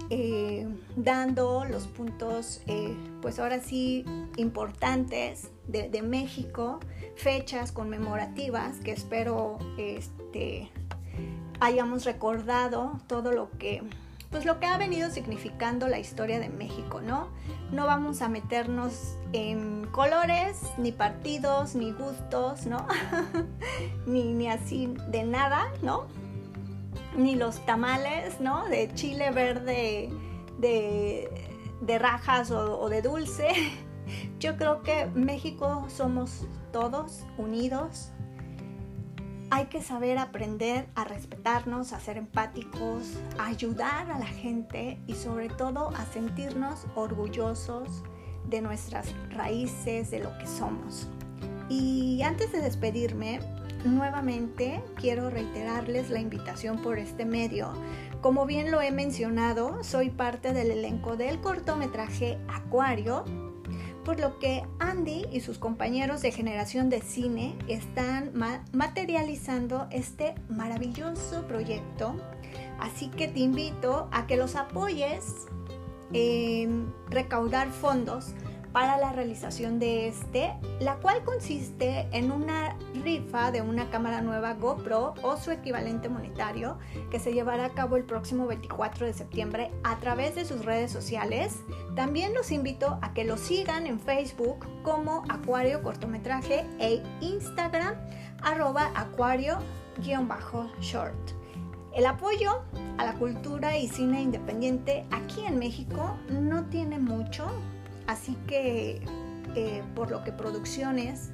eh, 0.09 0.67
dando 0.95 1.65
los 1.65 1.87
puntos, 1.87 2.61
eh, 2.67 2.95
pues 3.21 3.39
ahora 3.39 3.59
sí, 3.59 4.05
importantes 4.37 5.49
de, 5.67 5.89
de, 5.89 6.01
México, 6.01 6.79
fechas 7.15 7.71
conmemorativas 7.71 8.77
que 8.79 8.91
espero 8.91 9.57
este, 9.77 10.71
hayamos 11.59 12.05
recordado 12.05 12.99
todo 13.07 13.31
lo 13.31 13.49
que 13.57 13.81
pues 14.29 14.45
lo 14.45 14.59
que 14.59 14.65
ha 14.65 14.77
venido 14.77 15.09
significando 15.09 15.87
la 15.87 15.99
historia 15.99 16.39
de 16.39 16.49
México, 16.49 17.01
¿no? 17.01 17.29
No 17.71 17.85
vamos 17.85 18.21
a 18.21 18.29
meternos 18.29 19.17
en 19.33 19.85
colores, 19.91 20.61
ni 20.77 20.91
partidos, 20.91 21.75
ni 21.75 21.91
gustos, 21.91 22.65
¿no? 22.65 22.85
ni, 24.05 24.33
ni 24.33 24.47
así 24.49 24.93
de 25.09 25.23
nada, 25.23 25.67
¿no? 25.81 26.05
Ni 27.15 27.35
los 27.35 27.65
tamales, 27.65 28.39
¿no? 28.39 28.65
De 28.65 28.93
chile 28.93 29.31
verde, 29.31 30.09
de, 30.59 31.29
de 31.81 31.99
rajas 31.99 32.51
o, 32.51 32.79
o 32.79 32.89
de 32.89 33.01
dulce. 33.01 33.49
Yo 34.39 34.57
creo 34.57 34.81
que 34.81 35.07
México 35.07 35.85
somos 35.89 36.45
todos 36.71 37.23
unidos, 37.37 38.11
hay 39.55 39.67
que 39.67 39.81
saber 39.81 40.17
aprender 40.17 40.85
a 40.95 41.05
respetarnos, 41.05 41.93
a 41.93 42.01
ser 42.01 42.17
empáticos, 42.17 43.13
a 43.37 43.45
ayudar 43.45 44.11
a 44.11 44.19
la 44.19 44.25
gente 44.25 44.99
y 45.07 45.13
sobre 45.13 45.47
todo 45.47 45.91
a 45.95 46.05
sentirnos 46.07 46.85
orgullosos 46.93 48.03
de 48.49 48.59
nuestras 48.59 49.15
raíces, 49.29 50.11
de 50.11 50.19
lo 50.19 50.37
que 50.39 50.45
somos. 50.45 51.07
Y 51.69 52.21
antes 52.23 52.51
de 52.51 52.59
despedirme, 52.59 53.39
nuevamente 53.85 54.83
quiero 54.97 55.29
reiterarles 55.29 56.09
la 56.09 56.19
invitación 56.19 56.81
por 56.81 56.99
este 56.99 57.23
medio. 57.23 57.71
Como 58.19 58.45
bien 58.45 58.71
lo 58.71 58.81
he 58.81 58.91
mencionado, 58.91 59.85
soy 59.85 60.09
parte 60.09 60.51
del 60.51 60.69
elenco 60.69 61.15
del 61.15 61.39
cortometraje 61.39 62.37
Acuario, 62.49 63.23
por 64.05 64.19
lo 64.19 64.39
que 64.39 64.63
Andy 64.79 65.25
y 65.31 65.41
sus 65.41 65.57
compañeros 65.57 66.21
de 66.21 66.31
generación 66.31 66.89
de 66.89 67.01
cine 67.01 67.57
están 67.67 68.31
materializando 68.71 69.87
este 69.91 70.35
maravilloso 70.47 71.45
proyecto. 71.47 72.15
Así 72.79 73.09
que 73.09 73.27
te 73.27 73.39
invito 73.39 74.07
a 74.11 74.27
que 74.27 74.37
los 74.37 74.55
apoyes 74.55 75.47
en 76.13 76.93
recaudar 77.09 77.71
fondos 77.71 78.33
para 78.75 78.97
la 78.97 79.13
realización 79.13 79.79
de 79.79 80.09
este, 80.09 80.51
la 80.81 80.97
cual 80.97 81.23
consiste 81.23 82.09
en 82.11 82.29
una 82.29 82.75
rifa 83.05 83.51
de 83.51 83.61
una 83.61 83.89
cámara 83.89 84.19
nueva 84.19 84.55
GoPro 84.55 85.13
o 85.21 85.37
su 85.37 85.51
equivalente 85.51 86.09
monetario 86.09 86.77
que 87.09 87.17
se 87.17 87.31
llevará 87.31 87.67
a 87.67 87.69
cabo 87.69 87.95
el 87.95 88.03
próximo 88.03 88.47
24 88.47 89.05
de 89.05 89.13
septiembre 89.13 89.71
a 89.85 89.97
través 89.99 90.35
de 90.35 90.43
sus 90.43 90.65
redes 90.65 90.91
sociales. 90.91 91.61
También 91.95 92.33
los 92.33 92.51
invito 92.51 92.99
a 93.01 93.13
que 93.13 93.23
lo 93.23 93.37
sigan 93.37 93.87
en 93.87 93.97
Facebook 93.97 94.67
como 94.83 95.23
Acuario 95.29 95.81
Cortometraje 95.81 96.65
e 96.77 97.01
Instagram 97.21 97.95
arroba 98.43 98.91
acuario-short. 98.93 101.31
El 101.93 102.05
apoyo 102.05 102.61
a 102.97 103.05
la 103.05 103.13
cultura 103.13 103.77
y 103.77 103.87
cine 103.87 104.21
independiente 104.21 105.05
aquí 105.11 105.45
en 105.45 105.59
México 105.59 106.17
no 106.29 106.65
tiene 106.65 106.99
mucho, 106.99 107.49
Así 108.07 108.37
que 108.47 109.01
eh, 109.55 109.83
por 109.95 110.11
lo 110.11 110.23
que 110.23 110.31
producciones 110.31 111.31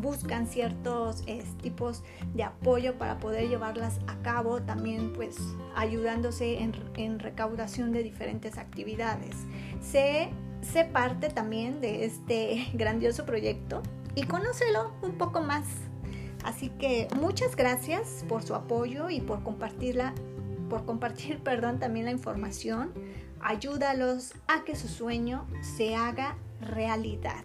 buscan 0.00 0.46
ciertos 0.46 1.24
tipos 1.60 2.02
de 2.34 2.44
apoyo 2.44 2.96
para 2.98 3.18
poder 3.18 3.48
llevarlas 3.48 3.98
a 4.06 4.16
cabo, 4.22 4.62
también 4.62 5.12
pues 5.12 5.36
ayudándose 5.74 6.60
en, 6.60 7.18
recaudación 7.18 7.92
de 7.92 8.02
diferentes 8.02 8.58
actividades. 8.58 9.34
Sé, 9.80 10.30
parte 10.92 11.28
también 11.28 11.80
de 11.80 12.04
este 12.04 12.68
grandioso 12.74 13.24
proyecto 13.24 13.82
y 14.14 14.24
conócelo 14.24 14.92
un 15.02 15.12
poco 15.12 15.40
más. 15.40 15.66
Así 16.44 16.68
que 16.70 17.08
muchas 17.16 17.56
gracias 17.56 18.24
por 18.28 18.42
su 18.42 18.54
apoyo 18.54 19.10
y 19.10 19.20
por 19.20 19.42
compartirla, 19.42 20.14
por 20.70 20.84
compartir, 20.84 21.38
perdón, 21.44 21.80
también 21.80 22.06
la 22.06 22.12
información 22.12 22.92
ayúdalos 23.40 24.34
a 24.46 24.64
que 24.64 24.76
su 24.76 24.88
sueño 24.88 25.46
se 25.60 25.94
haga 25.94 26.36
realidad. 26.60 27.44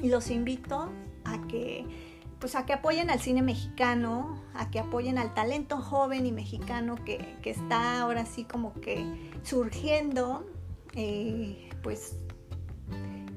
Y 0.00 0.08
los 0.08 0.30
invito 0.30 0.90
a 1.24 1.46
que 1.48 1.86
pues 2.38 2.54
a 2.54 2.66
que 2.66 2.72
apoyen 2.72 3.10
al 3.10 3.18
cine 3.18 3.42
mexicano, 3.42 4.40
a 4.54 4.70
que 4.70 4.78
apoyen 4.78 5.18
al 5.18 5.34
talento 5.34 5.78
joven 5.78 6.24
y 6.24 6.32
mexicano 6.32 6.96
que, 7.04 7.36
está 7.44 8.00
ahora 8.00 8.26
sí 8.26 8.44
como 8.44 8.74
que 8.74 9.04
surgiendo, 9.42 10.46
eh, 10.94 11.68
pues 11.82 12.16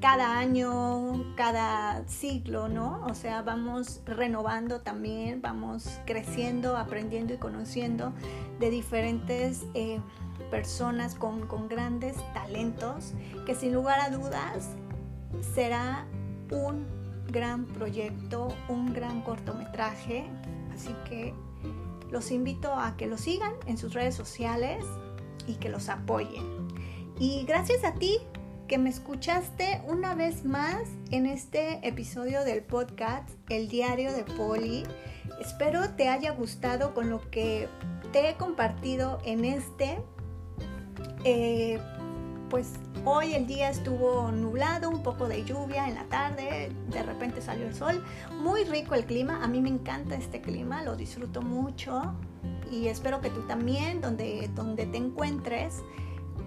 cada 0.00 0.36
año, 0.38 1.34
cada 1.36 2.06
siglo, 2.08 2.68
¿no? 2.68 3.04
O 3.06 3.14
sea, 3.14 3.42
vamos 3.42 4.02
renovando 4.04 4.80
también, 4.80 5.40
vamos 5.40 6.00
creciendo, 6.06 6.76
aprendiendo 6.76 7.34
y 7.34 7.38
conociendo 7.38 8.12
de 8.58 8.70
diferentes 8.70 9.64
eh, 9.74 10.00
personas 10.52 11.14
con, 11.14 11.46
con 11.46 11.66
grandes 11.66 12.14
talentos, 12.34 13.14
que 13.46 13.54
sin 13.54 13.72
lugar 13.72 13.98
a 14.00 14.10
dudas 14.10 14.68
será 15.54 16.06
un 16.50 16.86
gran 17.26 17.64
proyecto, 17.64 18.54
un 18.68 18.92
gran 18.92 19.22
cortometraje. 19.22 20.26
Así 20.74 20.94
que 21.08 21.32
los 22.10 22.30
invito 22.30 22.74
a 22.74 22.98
que 22.98 23.06
lo 23.06 23.16
sigan 23.16 23.54
en 23.66 23.78
sus 23.78 23.94
redes 23.94 24.14
sociales 24.14 24.84
y 25.46 25.54
que 25.54 25.70
los 25.70 25.88
apoyen. 25.88 26.44
Y 27.18 27.44
gracias 27.46 27.82
a 27.82 27.94
ti 27.94 28.18
que 28.68 28.76
me 28.76 28.90
escuchaste 28.90 29.80
una 29.86 30.14
vez 30.14 30.44
más 30.44 30.82
en 31.10 31.24
este 31.24 31.80
episodio 31.86 32.44
del 32.44 32.62
podcast 32.62 33.30
El 33.48 33.68
Diario 33.68 34.12
de 34.12 34.24
Poli. 34.24 34.82
Espero 35.40 35.94
te 35.96 36.10
haya 36.10 36.32
gustado 36.32 36.92
con 36.92 37.08
lo 37.08 37.30
que 37.30 37.70
te 38.12 38.28
he 38.28 38.34
compartido 38.34 39.18
en 39.24 39.46
este. 39.46 40.02
Eh, 41.24 41.78
pues 42.50 42.74
hoy 43.04 43.32
el 43.32 43.46
día 43.46 43.70
estuvo 43.70 44.30
nublado, 44.30 44.90
un 44.90 45.02
poco 45.02 45.26
de 45.26 45.44
lluvia 45.44 45.88
en 45.88 45.94
la 45.94 46.04
tarde, 46.04 46.70
de 46.90 47.02
repente 47.02 47.40
salió 47.40 47.66
el 47.66 47.74
sol. 47.74 48.04
Muy 48.40 48.64
rico 48.64 48.94
el 48.94 49.06
clima, 49.06 49.42
a 49.42 49.48
mí 49.48 49.60
me 49.60 49.70
encanta 49.70 50.16
este 50.16 50.40
clima, 50.40 50.82
lo 50.82 50.96
disfruto 50.96 51.40
mucho 51.40 52.14
y 52.70 52.88
espero 52.88 53.20
que 53.20 53.30
tú 53.30 53.42
también, 53.46 54.00
donde, 54.00 54.50
donde 54.54 54.86
te 54.86 54.98
encuentres, 54.98 55.82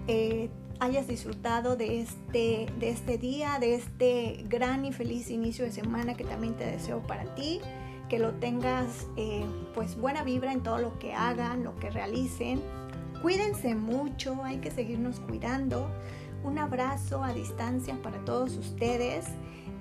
eh, 0.08 0.50
hayas 0.80 1.06
disfrutado 1.08 1.76
de 1.76 2.02
este, 2.02 2.66
de 2.78 2.90
este 2.90 3.18
día, 3.18 3.58
de 3.58 3.74
este 3.74 4.44
gran 4.48 4.84
y 4.84 4.92
feliz 4.92 5.30
inicio 5.30 5.64
de 5.64 5.72
semana 5.72 6.14
que 6.14 6.24
también 6.24 6.54
te 6.56 6.66
deseo 6.66 7.00
para 7.06 7.34
ti, 7.34 7.60
que 8.08 8.18
lo 8.18 8.34
tengas 8.34 9.06
eh, 9.16 9.44
pues 9.74 9.96
buena 9.96 10.22
vibra 10.22 10.52
en 10.52 10.62
todo 10.62 10.78
lo 10.78 10.98
que 10.98 11.14
hagan, 11.14 11.64
lo 11.64 11.76
que 11.76 11.90
realicen. 11.90 12.60
Cuídense 13.22 13.74
mucho, 13.74 14.42
hay 14.44 14.58
que 14.58 14.70
seguirnos 14.70 15.20
cuidando. 15.20 15.88
Un 16.44 16.58
abrazo 16.58 17.24
a 17.24 17.32
distancia 17.32 18.00
para 18.02 18.24
todos 18.24 18.56
ustedes 18.56 19.26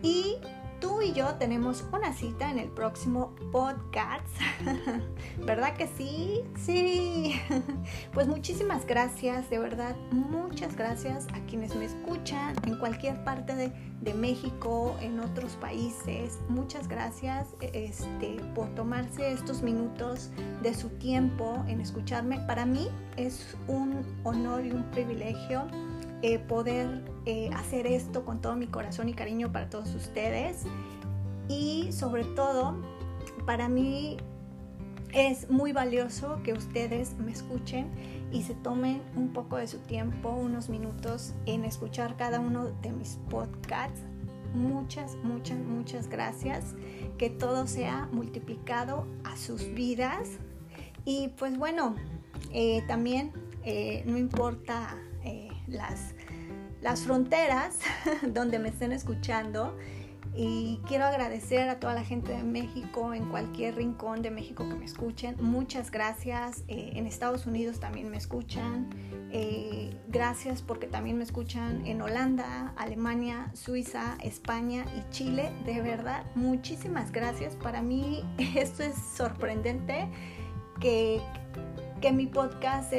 y 0.02 0.38
tú 0.86 1.02
y 1.02 1.14
yo 1.14 1.34
tenemos 1.40 1.84
una 1.92 2.14
cita 2.14 2.52
en 2.52 2.60
el 2.60 2.70
próximo 2.70 3.34
podcast. 3.52 4.28
¿Verdad 5.44 5.76
que 5.76 5.88
sí? 5.88 6.44
Sí. 6.58 7.42
Pues 8.14 8.28
muchísimas 8.28 8.86
gracias, 8.86 9.50
de 9.50 9.60
verdad, 9.60 9.96
muchas 10.12 10.76
gracias 10.76 11.28
a 11.34 11.40
quienes 11.48 11.76
me 11.76 11.86
escuchan 11.86 12.56
en 12.66 12.78
cualquier 12.78 13.24
parte 13.24 13.56
de, 13.56 14.14
México, 14.14 14.96
en 15.02 15.20
otros 15.20 15.54
países. 15.54 16.40
Muchas 16.48 16.88
gracias 16.88 17.48
este, 17.60 18.38
por 18.54 18.70
tomarse 18.76 19.32
estos 19.32 19.64
minutos 19.64 20.30
de 20.62 20.74
su 20.76 20.90
tiempo 20.90 21.66
en 21.68 21.82
escucharme. 21.82 22.40
Para 22.42 22.66
mí 22.66 22.88
es 23.18 23.58
un 23.68 24.06
honor 24.24 24.64
y 24.66 24.72
un 24.72 24.84
privilegio 24.92 25.66
eh, 26.22 26.40
poder 26.40 27.04
eh, 27.26 27.50
hacer 27.54 27.86
esto 27.86 28.26
con 28.26 28.42
todo 28.42 28.56
mi 28.56 28.66
corazón 28.66 29.10
y 29.10 29.14
cariño 29.14 29.52
para 29.52 29.70
todos 29.70 29.94
ustedes. 29.94 30.64
Y 31.48 31.92
sobre 31.92 32.24
todo, 32.24 32.76
para 33.46 33.70
mí 33.70 34.18
es 35.14 35.50
muy 35.50 35.72
valioso 35.72 36.42
que 36.44 36.54
ustedes 36.54 37.16
me 37.20 37.32
escuchen 37.32 37.92
y 38.32 38.42
se 38.42 38.56
tomen 38.56 39.04
un 39.16 39.34
poco 39.34 39.58
de 39.58 39.68
su 39.68 39.78
tiempo, 39.80 40.30
unos 40.30 40.68
minutos 40.68 41.36
en 41.46 41.64
escuchar 41.64 42.18
cada 42.18 42.40
uno 42.40 42.72
de 42.82 42.92
mis 42.92 43.20
podcasts. 43.30 44.02
Muchas, 44.56 45.16
muchas, 45.24 45.60
muchas 45.60 46.10
gracias. 46.10 46.74
Que 47.20 47.30
todo 47.30 47.68
sea 47.68 48.10
multiplicado 48.12 49.06
a 49.26 49.38
sus 49.38 49.74
vidas. 49.74 50.40
Y 51.04 51.28
pues 51.38 51.56
bueno, 51.58 51.94
eh, 52.52 52.84
también 52.88 53.32
no 54.06 54.18
importa 54.18 54.98
las, 55.68 56.14
las 56.82 57.02
fronteras 57.02 57.80
donde 58.28 58.60
me 58.60 58.70
estén 58.70 58.92
escuchando. 58.92 59.78
Y 60.38 60.82
quiero 60.86 61.06
agradecer 61.06 61.70
a 61.70 61.80
toda 61.80 61.94
la 61.94 62.04
gente 62.04 62.34
de 62.34 62.44
México, 62.44 63.14
en 63.14 63.30
cualquier 63.30 63.76
rincón 63.76 64.22
de 64.22 64.32
México 64.32 64.68
que 64.68 64.76
me 64.76 64.84
escuchen. 64.84 65.38
Muchas 65.40 65.92
gracias. 65.92 66.66
Eh, 66.68 66.92
en 66.96 67.08
Estados 67.08 67.46
Unidos 67.46 67.80
también 67.80 68.10
me 68.10 68.18
escuchan. 68.18 68.90
Eh, 69.32 69.98
gracias 70.10 70.62
porque 70.62 70.88
también 70.88 71.18
me 71.18 71.24
escuchan 71.24 71.86
en 71.86 72.02
Holanda, 72.02 72.74
Alemania, 72.76 73.50
Suiza, 73.54 74.18
España 74.22 74.84
y 74.98 75.10
Chile. 75.10 75.54
De 75.66 75.82
verdad, 75.82 76.26
muchísimas 76.36 77.14
gracias. 77.14 77.56
Para 77.56 77.82
mí 77.82 78.22
esto 78.58 78.84
es 78.84 78.96
sorprendente 78.98 80.10
que, 80.82 81.22
que 82.02 82.12
mi 82.12 82.28
podcast 82.28 82.92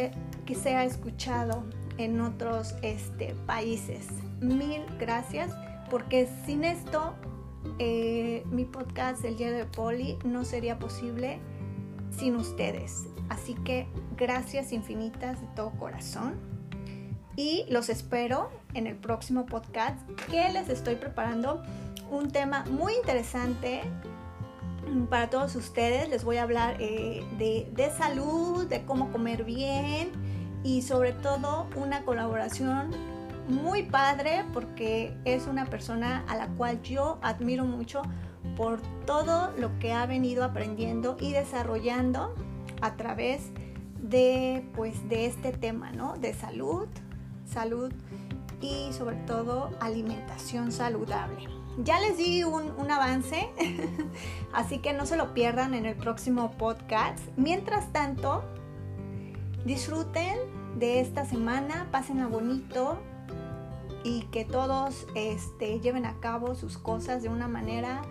sea 0.54 0.84
escuchado 0.84 1.64
en 1.98 2.20
otros 2.20 2.74
este, 2.82 3.34
países. 3.46 4.08
Mil 4.40 4.82
gracias, 4.98 5.52
porque 5.90 6.28
sin 6.44 6.64
esto 6.64 7.14
eh, 7.78 8.44
mi 8.50 8.64
podcast 8.64 9.24
El 9.24 9.36
Día 9.36 9.50
de 9.50 9.64
Poli 9.64 10.18
no 10.24 10.44
sería 10.44 10.78
posible 10.78 11.38
sin 12.16 12.36
ustedes. 12.36 13.04
Así 13.28 13.54
que 13.54 13.86
gracias 14.16 14.72
infinitas 14.72 15.40
de 15.40 15.46
todo 15.48 15.72
corazón. 15.72 16.34
Y 17.36 17.66
los 17.68 17.90
espero 17.90 18.50
en 18.72 18.86
el 18.86 18.96
próximo 18.96 19.44
podcast 19.44 19.98
que 20.30 20.48
les 20.52 20.70
estoy 20.70 20.96
preparando 20.96 21.62
un 22.10 22.30
tema 22.30 22.64
muy 22.70 22.94
interesante 22.94 23.82
para 25.10 25.28
todos 25.28 25.54
ustedes. 25.54 26.08
Les 26.08 26.24
voy 26.24 26.38
a 26.38 26.44
hablar 26.44 26.76
eh, 26.80 27.22
de, 27.36 27.68
de 27.74 27.90
salud, 27.90 28.66
de 28.66 28.84
cómo 28.84 29.12
comer 29.12 29.44
bien 29.44 30.10
y 30.66 30.82
sobre 30.82 31.12
todo 31.12 31.68
una 31.76 32.02
colaboración 32.02 32.90
muy 33.48 33.84
padre 33.84 34.44
porque 34.52 35.16
es 35.24 35.46
una 35.46 35.66
persona 35.66 36.24
a 36.26 36.34
la 36.34 36.48
cual 36.48 36.82
yo 36.82 37.18
admiro 37.22 37.64
mucho 37.64 38.02
por 38.56 38.80
todo 39.06 39.52
lo 39.58 39.78
que 39.78 39.92
ha 39.92 40.06
venido 40.06 40.42
aprendiendo 40.42 41.16
y 41.20 41.32
desarrollando 41.32 42.34
a 42.80 42.96
través 42.96 43.52
de 44.02 44.66
pues 44.74 45.08
de 45.08 45.26
este 45.26 45.52
tema, 45.52 45.92
¿no? 45.92 46.16
De 46.16 46.34
salud, 46.34 46.88
salud 47.44 47.92
y 48.60 48.92
sobre 48.92 49.16
todo 49.18 49.70
alimentación 49.78 50.72
saludable. 50.72 51.46
Ya 51.84 52.00
les 52.00 52.16
di 52.16 52.42
un, 52.42 52.72
un 52.76 52.90
avance, 52.90 53.50
así 54.52 54.78
que 54.78 54.92
no 54.94 55.06
se 55.06 55.16
lo 55.16 55.32
pierdan 55.32 55.74
en 55.74 55.86
el 55.86 55.94
próximo 55.94 56.50
podcast. 56.52 57.20
Mientras 57.36 57.92
tanto, 57.92 58.42
disfruten 59.64 60.55
de 60.78 61.00
esta 61.00 61.24
semana, 61.24 61.88
pásenla 61.90 62.26
bonito 62.26 62.98
y 64.04 64.22
que 64.24 64.44
todos 64.44 65.06
este, 65.14 65.80
lleven 65.80 66.04
a 66.04 66.20
cabo 66.20 66.54
sus 66.54 66.76
cosas 66.76 67.22
de 67.22 67.28
una 67.28 67.48
manera 67.48 68.02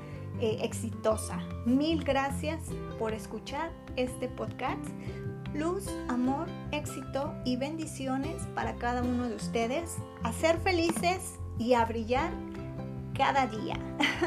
eh, 0.42 0.58
exitosa. 0.62 1.40
Mil 1.66 2.04
gracias 2.04 2.64
por 2.98 3.14
escuchar 3.14 3.72
este 3.96 4.28
podcast. 4.28 4.84
Luz, 5.54 5.88
amor, 6.10 6.48
éxito 6.72 7.34
y 7.46 7.56
bendiciones 7.56 8.44
para 8.56 8.76
cada 8.76 9.04
uno 9.04 9.30
de 9.30 9.36
ustedes. 9.36 9.98
A 10.24 10.34
ser 10.34 10.58
felices 10.58 11.36
y 11.60 11.74
a 11.76 11.86
brillar 11.86 12.32
cada 13.16 13.48
día. 13.48 13.76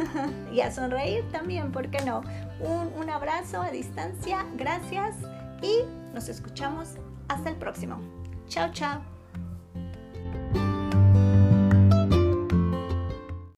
y 0.52 0.60
a 0.60 0.72
sonreír 0.72 1.28
también, 1.32 1.72
¿por 1.72 1.90
qué 1.90 2.02
no? 2.04 2.22
Un, 2.60 2.92
un 3.02 3.10
abrazo 3.10 3.60
a 3.60 3.70
distancia, 3.70 4.46
gracias 4.56 5.16
y 5.60 5.80
nos 6.14 6.28
escuchamos 6.28 6.94
hasta 7.28 7.50
el 7.50 7.56
próximo. 7.56 8.17
Tchau, 8.48 8.68
tchau! 8.72 9.17